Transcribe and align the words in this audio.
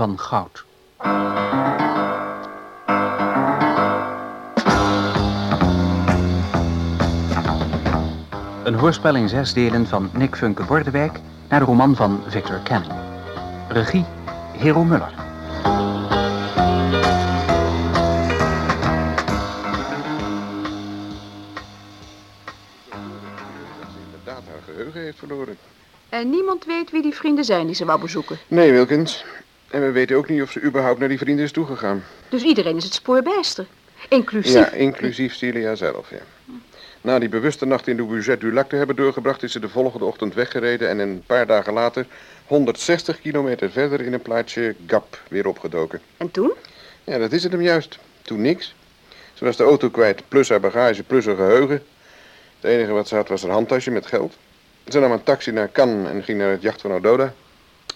Van 0.00 0.18
Goud. 0.18 0.64
Een 8.64 8.74
hoorspel 8.74 9.14
in 9.14 9.28
zes 9.28 9.52
delen 9.52 9.86
van 9.86 10.10
Nick 10.12 10.36
Funke 10.36 10.64
Bordewijk 10.64 11.18
naar 11.48 11.60
de 11.60 11.66
roman 11.66 11.96
van 11.96 12.22
Victor 12.26 12.60
Canning. 12.62 12.92
Regie 13.68 14.04
Hero 14.56 14.84
Muller. 14.84 15.12
inderdaad 24.04 24.42
haar 24.48 24.62
geheugen 24.64 25.00
heeft 25.00 25.18
verloren. 25.18 25.56
En 26.08 26.30
niemand 26.30 26.64
weet 26.64 26.90
wie 26.90 27.02
die 27.02 27.14
vrienden 27.14 27.44
zijn 27.44 27.66
die 27.66 27.74
ze 27.74 27.84
wou 27.84 28.00
bezoeken. 28.00 28.38
Nee, 28.48 28.72
Wilkins. 28.72 29.24
En 29.70 29.80
we 29.80 29.90
weten 29.90 30.16
ook 30.16 30.28
niet 30.28 30.42
of 30.42 30.50
ze 30.50 30.60
überhaupt 30.60 30.98
naar 30.98 31.08
die 31.08 31.18
vrienden 31.18 31.44
is 31.44 31.52
toegegaan. 31.52 32.04
Dus 32.28 32.42
iedereen 32.42 32.76
is 32.76 32.84
het 32.84 32.94
spoor 32.94 33.22
bijster. 33.22 33.66
Inclusief... 34.08 34.52
Ja, 34.52 34.70
inclusief 34.70 35.34
Celia 35.34 35.74
zelf, 35.74 36.10
ja. 36.10 36.20
Na 37.00 37.18
die 37.18 37.28
bewuste 37.28 37.66
nacht 37.66 37.86
in 37.86 37.96
de 37.96 38.02
Budget 38.02 38.40
du 38.40 38.52
Lac 38.52 38.68
te 38.68 38.76
hebben 38.76 38.96
doorgebracht... 38.96 39.42
is 39.42 39.52
ze 39.52 39.60
de 39.60 39.68
volgende 39.68 40.04
ochtend 40.04 40.34
weggereden... 40.34 40.88
en 40.88 40.98
een 40.98 41.22
paar 41.26 41.46
dagen 41.46 41.72
later 41.72 42.06
160 42.46 43.20
kilometer 43.20 43.70
verder 43.70 44.00
in 44.00 44.12
een 44.12 44.22
plaatsje 44.22 44.74
Gap 44.86 45.18
weer 45.28 45.46
opgedoken. 45.46 46.00
En 46.16 46.30
toen? 46.30 46.52
Ja, 47.04 47.18
dat 47.18 47.32
is 47.32 47.42
het 47.42 47.52
hem 47.52 47.62
juist. 47.62 47.98
Toen 48.22 48.40
niks. 48.40 48.74
Ze 49.34 49.44
was 49.44 49.56
de 49.56 49.64
auto 49.64 49.88
kwijt, 49.88 50.22
plus 50.28 50.48
haar 50.48 50.60
bagage, 50.60 51.02
plus 51.02 51.26
haar 51.26 51.36
geheugen. 51.36 51.82
Het 52.60 52.70
enige 52.70 52.92
wat 52.92 53.08
ze 53.08 53.14
had 53.14 53.28
was 53.28 53.42
haar 53.42 53.50
handtasje 53.50 53.90
met 53.90 54.06
geld. 54.06 54.36
Ze 54.88 54.98
nam 54.98 55.12
een 55.12 55.22
taxi 55.22 55.50
naar 55.50 55.72
Cannes 55.72 56.10
en 56.10 56.22
ging 56.22 56.38
naar 56.38 56.50
het 56.50 56.62
jacht 56.62 56.80
van 56.80 56.92
Ododa. 56.92 57.34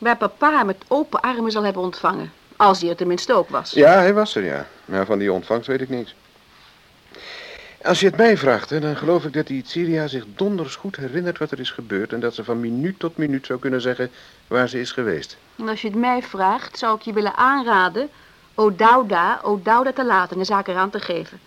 Waar 0.05 0.16
papa 0.16 0.62
met 0.62 0.77
open 0.88 1.20
armen 1.20 1.50
zal 1.50 1.62
hebben 1.62 1.83
ontvangen. 1.83 2.33
Als 2.56 2.80
hij 2.80 2.91
er 2.91 2.97
tenminste 2.97 3.33
ook 3.33 3.48
was. 3.48 3.70
Ja, 3.70 3.92
hij 3.92 4.14
was 4.14 4.34
er, 4.36 4.44
ja. 4.44 4.66
Maar 4.84 5.06
van 5.06 5.19
die 5.19 5.33
ontvangst 5.33 5.66
weet 5.66 5.80
ik 5.80 5.88
niets. 5.88 6.14
Als 7.83 8.00
je 8.00 8.06
het 8.06 8.16
mij 8.16 8.36
vraagt, 8.36 8.70
hè, 8.70 8.80
dan 8.80 8.97
geloof 8.97 9.25
ik 9.25 9.32
dat 9.32 9.47
die 9.47 9.62
Syria 9.66 10.06
zich 10.06 10.25
donders 10.36 10.77
goed 10.77 10.97
herinnert 10.97 11.38
wat 11.38 11.50
er 11.50 11.60
is 11.60 11.70
gebeurd... 11.70 12.12
en 12.12 12.20
dat 12.20 12.34
ze 12.34 12.44
van 12.44 12.60
minuut 12.60 12.98
tot 12.98 13.16
minuut 13.16 13.47
zou 13.47 13.58
kunnen 13.58 13.80
zeggen 13.80 14.10
waar 14.47 14.69
ze 14.69 14.80
is 14.80 14.92
geweest. 14.92 15.36
En 15.56 15.69
als 15.69 15.80
je 15.82 15.88
het 15.88 15.97
mij 15.97 16.22
vraagt, 16.22 16.78
zou 16.78 16.97
ik 16.97 17.02
je 17.02 17.12
willen 17.12 17.36
aanraden... 17.36 18.08
O'Dowda, 18.55 19.41
O'Dowda 19.42 19.92
te 19.92 20.05
laten 20.05 20.32
en 20.32 20.38
de 20.38 20.44
zaak 20.44 20.69
eraan 20.69 20.91
te 20.91 21.00
geven. 21.00 21.41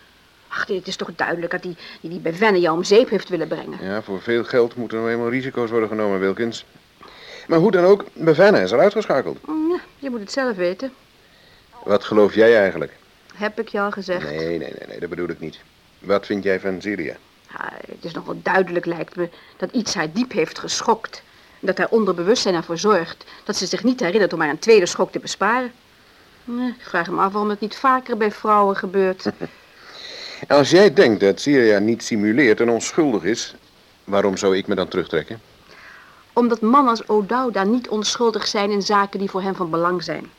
Ach, 0.47 0.67
het 0.67 0.87
is 0.87 0.95
toch 0.95 1.09
duidelijk 1.15 1.51
dat 1.51 1.61
die, 1.61 1.75
die, 2.01 2.09
die 2.09 2.19
bij 2.19 2.33
Venne 2.33 2.59
jou 2.59 2.77
om 2.77 2.83
zeep 2.83 3.09
heeft 3.09 3.29
willen 3.29 3.47
brengen. 3.47 3.77
Ja, 3.81 4.01
voor 4.01 4.21
veel 4.21 4.43
geld 4.43 4.75
moeten 4.75 4.97
nou 4.97 5.11
eenmaal 5.11 5.29
risico's 5.29 5.69
worden 5.69 5.89
genomen, 5.89 6.19
Wilkins. 6.19 6.65
Maar 7.47 7.59
hoe 7.59 7.71
dan 7.71 7.83
ook, 7.83 8.05
Bevenne 8.13 8.61
is 8.61 8.71
er 8.71 8.79
uitgeschakeld. 8.79 9.47
Mm, 9.47 9.71
ja, 9.71 9.79
je 9.99 10.09
moet 10.09 10.19
het 10.19 10.31
zelf 10.31 10.55
weten. 10.55 10.93
Wat 11.83 12.03
geloof 12.03 12.33
jij 12.35 12.57
eigenlijk? 12.57 12.91
Heb 13.35 13.59
ik 13.59 13.67
je 13.67 13.79
al 13.79 13.91
gezegd. 13.91 14.29
Nee, 14.29 14.37
nee, 14.37 14.57
nee, 14.57 14.87
nee, 14.87 14.99
dat 14.99 15.09
bedoel 15.09 15.29
ik 15.29 15.39
niet. 15.39 15.59
Wat 15.99 16.25
vind 16.25 16.43
jij 16.43 16.59
van 16.59 16.81
Syria? 16.81 17.15
Ja, 17.51 17.73
het 17.87 18.05
is 18.05 18.13
nog 18.13 18.25
wel 18.25 18.39
duidelijk, 18.43 18.85
lijkt 18.85 19.15
me, 19.15 19.29
dat 19.57 19.71
iets 19.71 19.93
haar 19.93 20.11
diep 20.11 20.31
heeft 20.31 20.59
geschokt. 20.59 21.23
En 21.59 21.67
dat 21.67 21.77
haar 21.77 21.89
onderbewustzijn 21.89 22.55
ervoor 22.55 22.77
zorgt 22.77 23.25
dat 23.43 23.55
ze 23.55 23.65
zich 23.65 23.83
niet 23.83 23.99
herinnert 23.99 24.33
om 24.33 24.39
haar 24.39 24.49
een 24.49 24.59
tweede 24.59 24.85
schok 24.85 25.11
te 25.11 25.19
besparen. 25.19 25.71
Ik 26.45 26.73
vraag 26.79 27.09
me 27.09 27.21
af 27.21 27.31
waarom 27.31 27.49
het 27.49 27.59
niet 27.59 27.75
vaker 27.75 28.17
bij 28.17 28.31
vrouwen 28.31 28.75
gebeurt. 28.75 29.25
Als 30.47 30.69
jij 30.69 30.93
denkt 30.93 31.19
dat 31.19 31.39
Syria 31.39 31.79
niet 31.79 32.03
simuleert 32.03 32.61
en 32.61 32.69
onschuldig 32.69 33.23
is, 33.23 33.55
waarom 34.03 34.37
zou 34.37 34.57
ik 34.57 34.67
me 34.67 34.75
dan 34.75 34.87
terugtrekken? 34.87 35.41
Omdat 36.37 36.61
mannen 36.61 36.89
als 36.89 37.05
O'Dowda 37.05 37.63
niet 37.63 37.89
onschuldig 37.89 38.47
zijn 38.47 38.71
in 38.71 38.81
zaken 38.81 39.19
die 39.19 39.29
voor 39.29 39.41
hen 39.41 39.55
van 39.55 39.69
belang 39.69 40.03
zijn. 40.03 40.31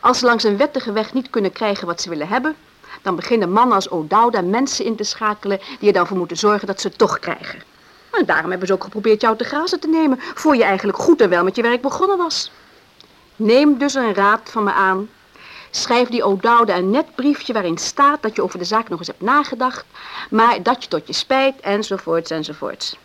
Als 0.00 0.18
ze 0.18 0.26
langs 0.26 0.44
een 0.44 0.56
wettige 0.56 0.92
weg 0.92 1.12
niet 1.12 1.30
kunnen 1.30 1.52
krijgen 1.52 1.86
wat 1.86 2.00
ze 2.00 2.08
willen 2.08 2.28
hebben, 2.28 2.56
dan 3.02 3.16
beginnen 3.16 3.52
mannen 3.52 3.74
als 3.74 3.88
O'Dowda 3.88 4.40
mensen 4.40 4.84
in 4.84 4.96
te 4.96 5.04
schakelen 5.04 5.60
die 5.78 5.88
er 5.88 5.94
dan 5.94 6.06
voor 6.06 6.16
moeten 6.16 6.36
zorgen 6.36 6.66
dat 6.66 6.80
ze 6.80 6.88
het 6.88 6.98
toch 6.98 7.18
krijgen. 7.18 7.62
En 8.12 8.26
daarom 8.26 8.50
hebben 8.50 8.68
ze 8.68 8.74
ook 8.74 8.84
geprobeerd 8.84 9.20
jou 9.20 9.36
te 9.36 9.44
grazen 9.44 9.80
te 9.80 9.88
nemen, 9.88 10.18
voor 10.20 10.56
je 10.56 10.64
eigenlijk 10.64 10.98
goed 10.98 11.20
en 11.20 11.28
wel 11.28 11.44
met 11.44 11.56
je 11.56 11.62
werk 11.62 11.82
begonnen 11.82 12.16
was. 12.18 12.50
Neem 13.36 13.78
dus 13.78 13.94
een 13.94 14.14
raad 14.14 14.50
van 14.50 14.64
me 14.64 14.72
aan. 14.72 15.08
Schrijf 15.70 16.08
die 16.08 16.24
O'Dowda 16.24 16.76
een 16.76 16.90
net 16.90 17.14
briefje 17.14 17.52
waarin 17.52 17.78
staat 17.78 18.22
dat 18.22 18.36
je 18.36 18.42
over 18.42 18.58
de 18.58 18.64
zaak 18.64 18.88
nog 18.88 18.98
eens 18.98 19.08
hebt 19.08 19.22
nagedacht, 19.22 19.84
maar 20.30 20.62
dat 20.62 20.82
je 20.82 20.88
tot 20.88 21.06
je 21.06 21.12
spijt, 21.12 21.60
enzovoorts, 21.60 22.30
enzovoorts. 22.30 22.96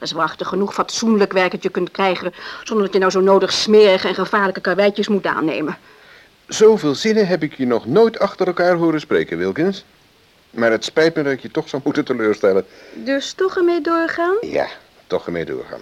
Dat 0.00 0.08
is 0.08 0.14
wachtig 0.14 0.48
genoeg 0.48 0.74
fatsoenlijk 0.74 1.32
werk 1.32 1.50
dat 1.50 1.62
je 1.62 1.68
kunt 1.68 1.90
krijgen, 1.90 2.32
zonder 2.64 2.84
dat 2.84 2.94
je 2.94 3.00
nou 3.00 3.10
zo 3.10 3.20
nodig 3.20 3.52
smerige 3.52 4.08
en 4.08 4.14
gevaarlijke 4.14 4.60
karweitjes 4.60 5.08
moet 5.08 5.26
aannemen. 5.26 5.76
Zoveel 6.46 6.94
zinnen 6.94 7.26
heb 7.26 7.42
ik 7.42 7.54
je 7.54 7.66
nog 7.66 7.86
nooit 7.86 8.18
achter 8.18 8.46
elkaar 8.46 8.76
horen 8.76 9.00
spreken, 9.00 9.38
Wilkins. 9.38 9.84
Maar 10.50 10.70
het 10.70 10.84
spijt 10.84 11.14
me 11.14 11.22
dat 11.22 11.32
ik 11.32 11.40
je 11.40 11.50
toch 11.50 11.68
zou 11.68 11.82
moeten 11.84 12.04
teleurstellen. 12.04 12.66
Dus 12.94 13.32
toch 13.32 13.56
ermee 13.56 13.80
doorgaan? 13.80 14.36
Ja, 14.40 14.66
toch 15.06 15.26
ermee 15.26 15.44
doorgaan. 15.44 15.80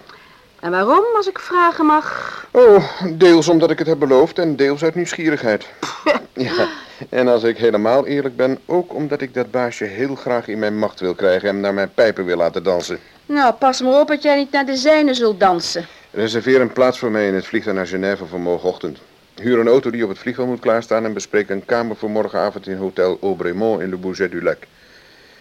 En 0.60 0.70
waarom, 0.70 1.04
als 1.16 1.28
ik 1.28 1.38
vragen 1.38 1.86
mag? 1.86 2.46
Oh, 2.50 2.84
deels 3.12 3.48
omdat 3.48 3.70
ik 3.70 3.78
het 3.78 3.86
heb 3.86 3.98
beloofd 3.98 4.38
en 4.38 4.56
deels 4.56 4.82
uit 4.82 4.94
nieuwsgierigheid. 4.94 5.66
ja, 6.32 6.68
en 7.08 7.28
als 7.28 7.42
ik 7.42 7.56
helemaal 7.56 8.06
eerlijk 8.06 8.36
ben, 8.36 8.58
ook 8.66 8.94
omdat 8.94 9.20
ik 9.20 9.34
dat 9.34 9.50
baasje 9.50 9.84
heel 9.84 10.14
graag 10.14 10.48
in 10.48 10.58
mijn 10.58 10.78
macht 10.78 11.00
wil 11.00 11.14
krijgen 11.14 11.48
en 11.48 11.60
naar 11.60 11.74
mijn 11.74 11.94
pijpen 11.94 12.24
wil 12.24 12.36
laten 12.36 12.62
dansen. 12.62 12.98
Nou, 13.28 13.54
pas 13.54 13.80
maar 13.80 14.00
op 14.00 14.08
dat 14.08 14.22
jij 14.22 14.36
niet 14.36 14.52
naar 14.52 14.66
de 14.66 14.76
zijne 14.76 15.14
zult 15.14 15.40
dansen. 15.40 15.86
Reserveer 16.10 16.60
een 16.60 16.72
plaats 16.72 16.98
voor 16.98 17.10
mij 17.10 17.26
in 17.26 17.34
het 17.34 17.46
vliegtuig 17.46 17.76
naar 17.76 17.86
Genève 17.86 18.26
voor 18.26 18.40
morgenochtend. 18.40 18.98
Huur 19.34 19.58
een 19.58 19.68
auto 19.68 19.90
die 19.90 20.02
op 20.02 20.08
het 20.08 20.18
vliegveld 20.18 20.48
moet 20.48 20.60
klaarstaan 20.60 21.04
en 21.04 21.12
bespreek 21.12 21.48
een 21.48 21.64
kamer 21.64 21.96
voor 21.96 22.10
morgenavond 22.10 22.66
in 22.66 22.76
Hotel 22.76 23.18
Aubremont 23.22 23.80
in 23.80 23.90
Le 23.90 23.96
Bourget 23.96 24.30
du 24.30 24.42
Lac. 24.42 24.56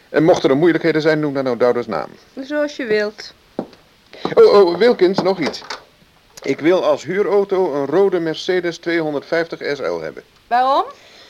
En 0.09 0.23
mochten 0.23 0.49
er 0.49 0.57
moeilijkheden 0.57 1.01
zijn, 1.01 1.19
noem 1.19 1.33
dan 1.33 1.49
O'Dowda's 1.49 1.87
naam. 1.87 2.09
Zoals 2.41 2.75
je 2.75 2.85
wilt. 2.85 3.33
Oh, 4.33 4.53
oh, 4.53 4.77
Wilkins, 4.77 5.21
nog 5.21 5.39
iets. 5.39 5.61
Ik 6.41 6.59
wil 6.59 6.83
als 6.85 7.03
huurauto 7.03 7.73
een 7.73 7.85
rode 7.85 8.19
Mercedes 8.19 8.77
250 8.77 9.59
SL 9.75 9.99
hebben. 9.99 10.23
Waarom? 10.47 10.83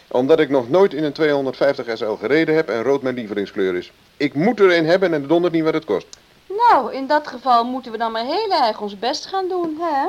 Omdat 0.08 0.40
ik 0.40 0.50
nog 0.50 0.70
nooit 0.70 0.94
in 0.94 1.04
een 1.04 1.14
250 1.14 1.98
SL 1.98 2.12
gereden 2.12 2.56
heb 2.56 2.70
en 2.70 2.84
rood 2.84 3.02
mijn 3.02 3.16
lievelingskleur 3.16 3.76
is. 3.76 3.92
Ik 4.18 4.34
moet 4.34 4.60
er 4.60 4.78
een 4.78 4.86
hebben 4.86 5.14
en 5.14 5.20
het 5.20 5.30
dondert 5.30 5.54
niet 5.54 5.64
wat 5.64 5.74
het 5.74 5.86
kost. 5.86 6.08
Nou, 6.48 6.94
in 6.94 7.08
dat 7.08 7.28
geval 7.28 7.64
moeten 7.64 7.92
we 7.92 7.98
dan 7.98 8.12
maar 8.12 8.26
heel 8.26 8.52
erg 8.52 8.82
ons 8.82 9.00
best 9.00 9.26
gaan 9.26 9.48
doen, 9.48 9.78
hè? 9.80 10.08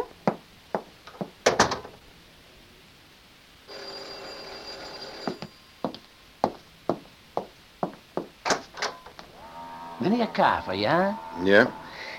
Meneer 9.96 10.28
Kaver, 10.28 10.74
ja? 10.74 11.18
Ja? 11.42 11.70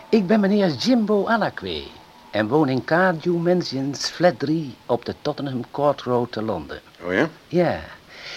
Ik 0.09 0.27
ben 0.27 0.39
meneer 0.39 0.69
Jimbo 0.69 1.27
Alakwe 1.27 1.83
en 2.31 2.47
woon 2.47 2.69
in 2.69 2.83
Cardew 2.83 3.37
Mansions, 3.37 4.09
flat 4.09 4.39
3 4.39 4.75
op 4.85 5.05
de 5.05 5.15
Tottenham 5.21 5.63
Court 5.71 6.01
Road 6.01 6.31
te 6.31 6.41
Londen. 6.41 6.81
Oh 7.03 7.13
ja? 7.13 7.29
Ja, 7.47 7.79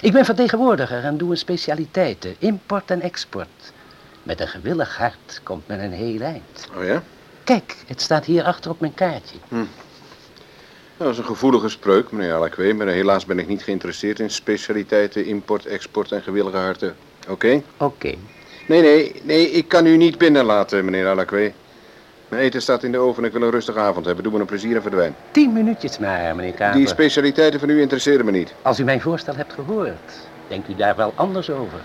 ik 0.00 0.12
ben 0.12 0.24
vertegenwoordiger 0.24 1.04
en 1.04 1.16
doe 1.16 1.30
een 1.30 1.36
specialiteiten, 1.36 2.36
import 2.38 2.90
en 2.90 3.00
export. 3.00 3.72
Met 4.22 4.40
een 4.40 4.48
gewillig 4.48 4.96
hart 4.96 5.40
komt 5.42 5.66
men 5.66 5.80
een 5.80 5.92
heel 5.92 6.20
eind. 6.20 6.68
Oh 6.76 6.84
ja? 6.84 7.02
Kijk, 7.44 7.76
het 7.86 8.00
staat 8.00 8.24
hier 8.24 8.44
achter 8.44 8.70
op 8.70 8.80
mijn 8.80 8.94
kaartje. 8.94 9.36
Dat 10.96 11.10
is 11.10 11.18
een 11.18 11.24
gevoelige 11.24 11.68
spreuk, 11.68 12.10
meneer 12.12 12.32
Alakwe, 12.32 12.72
maar 12.72 12.86
helaas 12.86 13.24
ben 13.26 13.38
ik 13.38 13.48
niet 13.48 13.62
geïnteresseerd 13.62 14.20
in 14.20 14.30
specialiteiten, 14.30 15.24
import, 15.26 15.66
export 15.66 16.12
en 16.12 16.22
gewillige 16.22 16.56
harten. 16.56 16.96
Oké? 17.28 17.62
Oké. 17.76 18.14
Nee, 18.68 18.80
nee, 18.80 19.20
nee, 19.22 19.50
ik 19.50 19.68
kan 19.68 19.86
u 19.86 19.96
niet 19.96 20.18
binnenlaten, 20.18 20.84
meneer 20.84 21.08
Alakwe. 21.08 21.52
Mijn 22.28 22.42
eten 22.42 22.62
staat 22.62 22.82
in 22.82 22.92
de 22.92 22.98
oven 22.98 23.22
en 23.22 23.28
ik 23.28 23.34
wil 23.34 23.42
een 23.42 23.50
rustige 23.50 23.78
avond 23.78 24.04
hebben. 24.04 24.24
Doe 24.24 24.32
me 24.32 24.38
een 24.38 24.46
plezier 24.46 24.76
en 24.76 24.82
verdwijn. 24.82 25.16
Tien 25.30 25.52
minuutjes 25.52 25.98
maar, 25.98 26.36
meneer 26.36 26.52
Kaver. 26.52 26.78
Die 26.78 26.88
specialiteiten 26.88 27.60
van 27.60 27.70
u 27.70 27.80
interesseren 27.80 28.24
me 28.24 28.30
niet. 28.30 28.54
Als 28.62 28.78
u 28.78 28.84
mijn 28.84 29.00
voorstel 29.00 29.34
hebt 29.34 29.52
gehoord, 29.52 30.12
denkt 30.48 30.68
u 30.68 30.74
daar 30.74 30.96
wel 30.96 31.12
anders 31.16 31.50
over. 31.50 31.78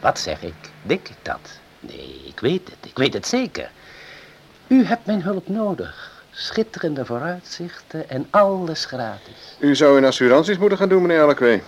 Wat 0.00 0.18
zeg 0.18 0.42
ik? 0.42 0.54
Denk 0.82 1.08
ik 1.08 1.16
dat? 1.22 1.40
Nee, 1.80 2.22
ik 2.26 2.40
weet 2.40 2.68
het. 2.68 2.90
Ik 2.90 2.96
weet 2.96 3.12
het 3.14 3.26
zeker. 3.26 3.70
U 4.66 4.84
hebt 4.84 5.06
mijn 5.06 5.22
hulp 5.22 5.48
nodig. 5.48 6.22
Schitterende 6.30 7.04
vooruitzichten 7.04 8.10
en 8.10 8.26
alles 8.30 8.84
gratis. 8.84 9.56
U 9.58 9.76
zou 9.76 9.96
in 9.96 10.04
assuranties 10.04 10.58
moeten 10.58 10.78
gaan 10.78 10.88
doen, 10.88 11.02
meneer 11.02 11.22
Alakwe. 11.22 11.60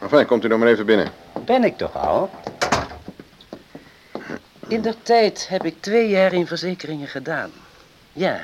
Enfin, 0.00 0.26
komt 0.26 0.44
u 0.44 0.48
dan 0.48 0.58
maar 0.58 0.68
even 0.68 0.86
binnen. 0.86 1.12
Ben 1.44 1.64
ik 1.64 1.76
toch 1.76 1.96
al? 1.96 2.30
In 4.66 4.82
der 4.82 5.02
tijd 5.02 5.48
heb 5.48 5.64
ik 5.64 5.80
twee 5.80 6.08
jaar 6.08 6.32
in 6.32 6.46
verzekeringen 6.46 7.08
gedaan. 7.08 7.50
Ja, 8.12 8.40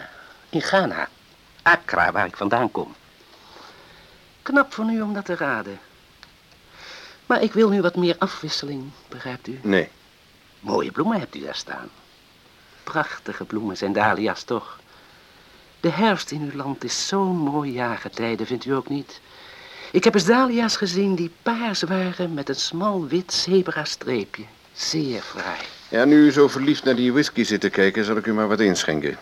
in 0.50 0.62
Ghana. 0.62 1.08
Accra, 1.62 2.12
waar 2.12 2.26
ik 2.26 2.37
vandaan 2.37 2.70
kom. 2.70 2.94
Knap 4.43 4.73
van 4.73 4.90
u 4.90 5.00
om 5.00 5.14
dat 5.14 5.25
te 5.25 5.37
raden. 5.37 5.78
Maar 7.26 7.43
ik 7.43 7.52
wil 7.52 7.69
nu 7.69 7.81
wat 7.81 7.96
meer 7.96 8.17
afwisseling, 8.19 8.84
begrijpt 9.08 9.49
u? 9.49 9.58
Nee. 9.62 9.88
Mooie 10.61 10.90
bloemen 10.90 11.19
hebt 11.19 11.34
u 11.34 11.40
daar 11.40 11.55
staan. 11.55 11.88
Prachtige 12.84 13.44
bloemen 13.44 13.76
zijn 13.76 13.93
dahlia's 13.93 14.43
toch. 14.43 14.78
De 15.81 15.90
herfst 15.90 16.31
in 16.31 16.50
uw 16.50 16.56
land 16.56 16.84
is 16.84 17.06
zo'n 17.06 17.37
mooi 17.37 17.73
jaargetijde, 17.73 18.46
vindt 18.46 18.64
u 18.64 18.70
ook 18.70 18.88
niet? 18.88 19.20
Ik 19.93 20.05
heb 20.05 20.14
eens 20.14 20.25
dahlia's 20.25 20.76
gezien 20.76 21.14
die 21.14 21.31
paars 21.43 21.82
waren 21.82 22.34
met 22.34 22.49
een 22.49 22.55
smal 22.55 23.06
wit 23.06 23.32
zebra-streepje. 23.32 24.44
Zeer 24.73 25.20
fraai. 25.23 25.61
Ja, 25.88 26.05
nu 26.05 26.26
u 26.26 26.32
zo 26.32 26.49
verliefd 26.49 26.84
naar 26.84 26.96
die 26.96 27.12
whisky 27.12 27.44
zit 27.44 27.61
te 27.61 27.70
kijken, 27.70 28.05
zal 28.05 28.17
ik 28.17 28.26
u 28.26 28.32
maar 28.32 28.49
wat 28.49 28.61
inschenken. 28.61 29.19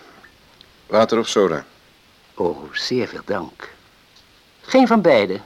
Water 0.86 1.18
of 1.18 1.28
soda? 1.28 1.64
Oh, 2.34 2.72
zeer 2.72 3.08
veel 3.08 3.22
dank. 3.24 3.72
Geen 4.60 4.86
van 4.86 5.02
beide, 5.02 5.40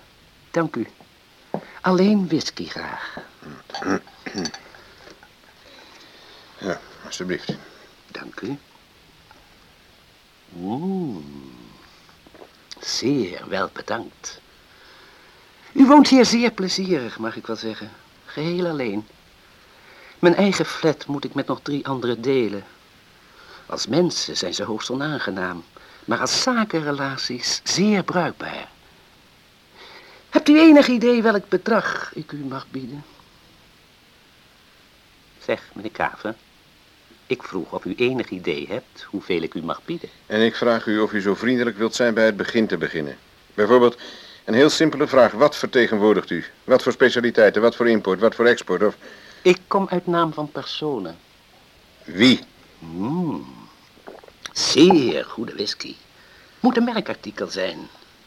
dank 0.51 0.77
u. 0.77 0.87
Alleen 1.89 2.29
whisky 2.29 2.65
graag. 2.65 3.17
Ja, 6.59 6.81
alsjeblieft. 7.05 7.53
Dank 8.07 8.41
u. 8.41 8.59
Mm. 10.49 11.25
Zeer 12.81 13.49
wel 13.49 13.71
bedankt. 13.73 14.41
U 15.73 15.87
woont 15.87 16.09
hier 16.09 16.25
zeer 16.25 16.51
plezierig, 16.51 17.19
mag 17.19 17.37
ik 17.37 17.47
wel 17.47 17.57
zeggen. 17.57 17.91
Geheel 18.25 18.67
alleen. 18.67 19.07
Mijn 20.19 20.35
eigen 20.35 20.67
flat 20.67 21.07
moet 21.07 21.25
ik 21.25 21.35
met 21.35 21.47
nog 21.47 21.61
drie 21.63 21.87
anderen 21.87 22.23
delen. 22.23 22.65
Als 23.67 23.87
mensen 23.87 24.37
zijn 24.37 24.55
ze 24.55 24.65
hoogst 24.65 24.91
onaangenaam, 24.91 25.65
maar 26.05 26.21
als 26.21 26.43
zakenrelaties 26.43 27.61
zeer 27.65 28.03
bruikbaar. 28.03 28.69
Hebt 30.31 30.49
u 30.49 30.59
enig 30.61 30.87
idee 30.89 31.23
welk 31.23 31.49
bedrag 31.49 32.11
ik 32.15 32.33
u 32.33 32.37
mag 32.37 32.67
bieden? 32.71 33.05
Zeg, 35.45 35.63
meneer 35.75 35.91
Kaven, 35.91 36.37
ik 37.27 37.43
vroeg 37.43 37.73
of 37.73 37.85
u 37.85 37.95
enig 37.95 38.29
idee 38.29 38.67
hebt 38.69 39.03
hoeveel 39.03 39.43
ik 39.43 39.55
u 39.55 39.63
mag 39.63 39.81
bieden. 39.85 40.09
En 40.27 40.41
ik 40.41 40.55
vraag 40.57 40.87
u 40.87 40.99
of 40.99 41.13
u 41.13 41.21
zo 41.21 41.35
vriendelijk 41.35 41.79
wilt 41.79 41.95
zijn 41.95 42.15
bij 42.15 42.25
het 42.25 42.37
begin 42.37 42.67
te 42.67 42.77
beginnen. 42.77 43.17
Bijvoorbeeld, 43.55 43.97
een 44.45 44.55
heel 44.55 44.71
simpele 44.71 45.07
vraag. 45.07 45.33
Wat 45.33 45.57
vertegenwoordigt 45.57 46.31
u? 46.31 46.45
Wat 46.65 46.83
voor 46.83 46.93
specialiteiten? 46.93 47.63
Wat 47.63 47.77
voor 47.77 47.89
import? 47.89 48.21
Wat 48.21 48.35
voor 48.35 48.47
export? 48.47 48.83
Of 48.83 48.97
Ik 49.43 49.59
kom 49.67 49.87
uit 49.91 50.07
naam 50.07 50.33
van 50.33 50.51
personen. 50.51 51.17
wie? 52.05 52.41
Mm. 52.79 53.47
Zeer 54.53 55.25
goede 55.25 55.53
whisky. 55.55 55.95
Moet 56.61 56.77
een 56.77 56.85
merkartikel 56.85 57.47
zijn. 57.47 57.79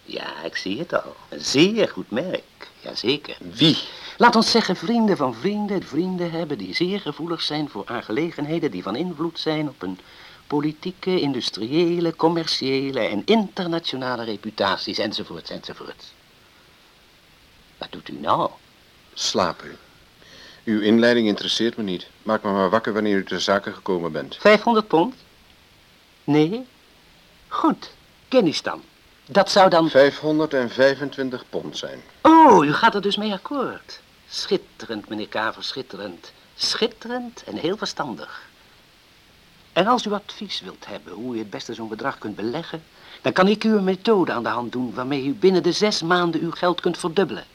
Ja, 0.04 0.44
ik 0.44 0.56
zie 0.56 0.80
het 0.80 1.04
al. 1.04 1.16
Een 1.30 1.42
zeer 1.42 1.90
goed 1.90 2.12
merk. 2.12 2.70
Jazeker. 2.80 3.38
Wie? 3.40 3.78
Laat 4.18 4.36
ons 4.36 4.52
zeggen 4.52 4.76
vrienden 4.76 5.18
van 5.18 5.36
vrienden 5.36 5.84
vrienden 5.84 6.32
hebben 6.32 6.58
die 6.58 6.76
zeer 6.76 7.00
gevoelig 7.00 7.42
zijn 7.42 7.70
voor 7.70 7.84
aangelegenheden 7.86 8.72
die 8.72 8.84
van 8.84 8.96
invloed 8.96 9.40
zijn 9.40 9.70
op 9.70 9.82
hun 9.82 10.00
politieke, 10.48 11.20
industriële, 11.20 12.16
commerciële 12.16 13.00
en 13.00 13.22
internationale 13.26 14.24
reputaties 14.24 14.98
enzovoorts 14.98 15.50
enzovoorts. 15.50 16.14
Wat 17.78 17.92
doet 17.92 18.10
u 18.10 18.14
nou? 18.20 18.50
Slaap 19.14 19.64
u. 19.64 19.76
Uw 20.64 20.82
inleiding 20.82 21.28
interesseert 21.28 21.78
me 21.78 21.84
niet. 21.84 22.08
Maak 22.24 22.44
me 22.44 22.52
maar 22.52 22.70
wakker 22.70 22.94
wanneer 22.94 23.18
u 23.18 23.24
ter 23.24 23.42
zake 23.42 23.74
gekomen 23.74 24.12
bent. 24.12 24.38
500 24.40 24.88
pond? 24.88 25.16
Nee? 26.24 26.66
Goed, 27.48 27.92
kennis 28.28 28.62
dan. 28.62 28.82
Dat 29.32 29.52
zou 29.52 29.70
dan... 29.70 29.90
525 29.90 31.44
pond 31.50 31.78
zijn. 31.78 32.02
Oh, 32.22 32.66
u 32.66 32.74
gaat 32.74 32.96
er 32.96 33.02
dus 33.02 33.16
mee 33.16 33.34
akkoord. 33.34 34.00
Schitterend, 34.30 35.10
meneer 35.10 35.28
Kaver, 35.28 35.64
schitterend. 35.64 36.32
Schitterend 36.56 37.44
en 37.44 37.56
heel 37.56 37.78
verstandig. 37.78 38.50
En 39.74 39.88
als 39.88 40.06
u 40.06 40.12
advies 40.12 40.62
wilt 40.62 40.86
hebben 40.88 41.14
hoe 41.14 41.36
u 41.36 41.38
het 41.38 41.50
beste 41.50 41.74
zo'n 41.74 41.88
bedrag 41.88 42.18
kunt 42.18 42.36
beleggen, 42.36 42.84
dan 43.22 43.34
kan 43.34 43.48
ik 43.48 43.64
u 43.64 43.76
een 43.76 43.84
methode 43.84 44.32
aan 44.32 44.44
de 44.44 44.50
hand 44.50 44.72
doen 44.72 44.94
waarmee 44.94 45.26
u 45.26 45.34
binnen 45.34 45.64
de 45.64 45.72
zes 45.72 46.02
maanden 46.02 46.42
uw 46.42 46.52
geld 46.52 46.82
kunt 46.82 46.98
verdubbelen. 46.98 47.46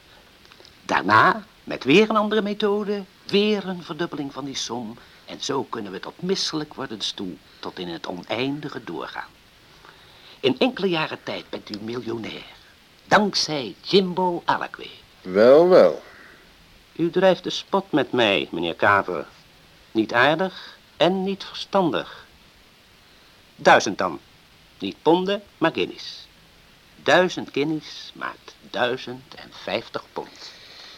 Daarna, 0.82 1.42
met 1.64 1.84
weer 1.84 2.10
een 2.10 2.16
andere 2.16 2.42
methode, 2.42 3.02
weer 3.26 3.68
een 3.68 3.82
verdubbeling 3.82 4.32
van 4.32 4.44
die 4.44 4.56
som. 4.56 4.98
En 5.24 5.40
zo 5.40 5.62
kunnen 5.62 5.92
we 5.92 6.00
tot 6.00 6.22
misselijk 6.22 6.74
wordens 6.74 7.10
toe 7.10 7.32
tot 7.58 7.78
in 7.78 7.88
het 7.88 8.06
oneindige 8.06 8.84
doorgaan. 8.84 9.35
In 10.46 10.58
enkele 10.58 10.88
jaren 10.88 11.18
tijd 11.22 11.50
bent 11.50 11.76
u 11.76 11.78
miljonair. 11.80 12.44
Dankzij 13.04 13.74
Jimbo 13.82 14.42
Alakwe. 14.44 14.86
Wel, 15.22 15.68
wel. 15.68 16.02
U 16.96 17.10
drijft 17.10 17.44
de 17.44 17.50
spot 17.50 17.92
met 17.92 18.12
mij, 18.12 18.48
meneer 18.50 18.74
Kaver. 18.74 19.26
Niet 19.92 20.12
aardig 20.12 20.78
en 20.96 21.24
niet 21.24 21.44
verstandig. 21.44 22.26
Duizend 23.56 23.98
dan. 23.98 24.20
Niet 24.78 24.96
ponden, 25.02 25.42
maar 25.58 25.72
guineas. 25.72 26.26
Duizend 27.02 27.48
guineas 27.52 28.12
maakt 28.14 28.54
duizend 28.70 29.34
en 29.34 29.50
vijftig 29.62 30.04
pond. 30.12 30.50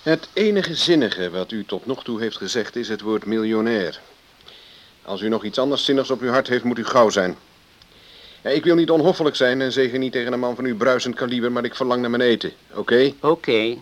Het 0.03 0.29
enige 0.33 0.75
zinnige 0.75 1.31
wat 1.31 1.51
u 1.51 1.65
tot 1.65 1.87
nog 1.87 2.05
toe 2.05 2.21
heeft 2.21 2.37
gezegd 2.37 2.77
is 2.77 2.89
het 2.89 3.01
woord 3.01 3.27
miljonair. 3.27 4.01
Als 5.03 5.21
u 5.21 5.29
nog 5.29 5.45
iets 5.45 5.59
anders 5.59 5.85
zinnigs 5.85 6.11
op 6.11 6.21
uw 6.21 6.31
hart 6.31 6.49
heeft, 6.49 6.65
moet 6.65 6.79
u 6.79 6.85
gauw 6.85 7.11
zijn. 7.11 7.37
Ik 8.55 8.65
wil 8.65 8.75
niet 8.75 8.91
onhoffelijk 8.91 9.37
zijn 9.37 9.61
en 9.61 9.73
zeg 9.73 9.93
niet 9.93 10.13
tegen 10.13 10.33
een 10.33 10.41
man 10.41 10.55
van 10.55 10.65
uw 10.65 10.77
bruisend 10.77 11.15
kaliber, 11.15 11.53
maar 11.53 11.65
ik 11.65 11.75
verlang 11.75 12.01
naar 12.01 12.11
mijn 12.11 12.23
eten. 12.23 12.53
Oké? 12.75 13.13
Oké. 13.21 13.77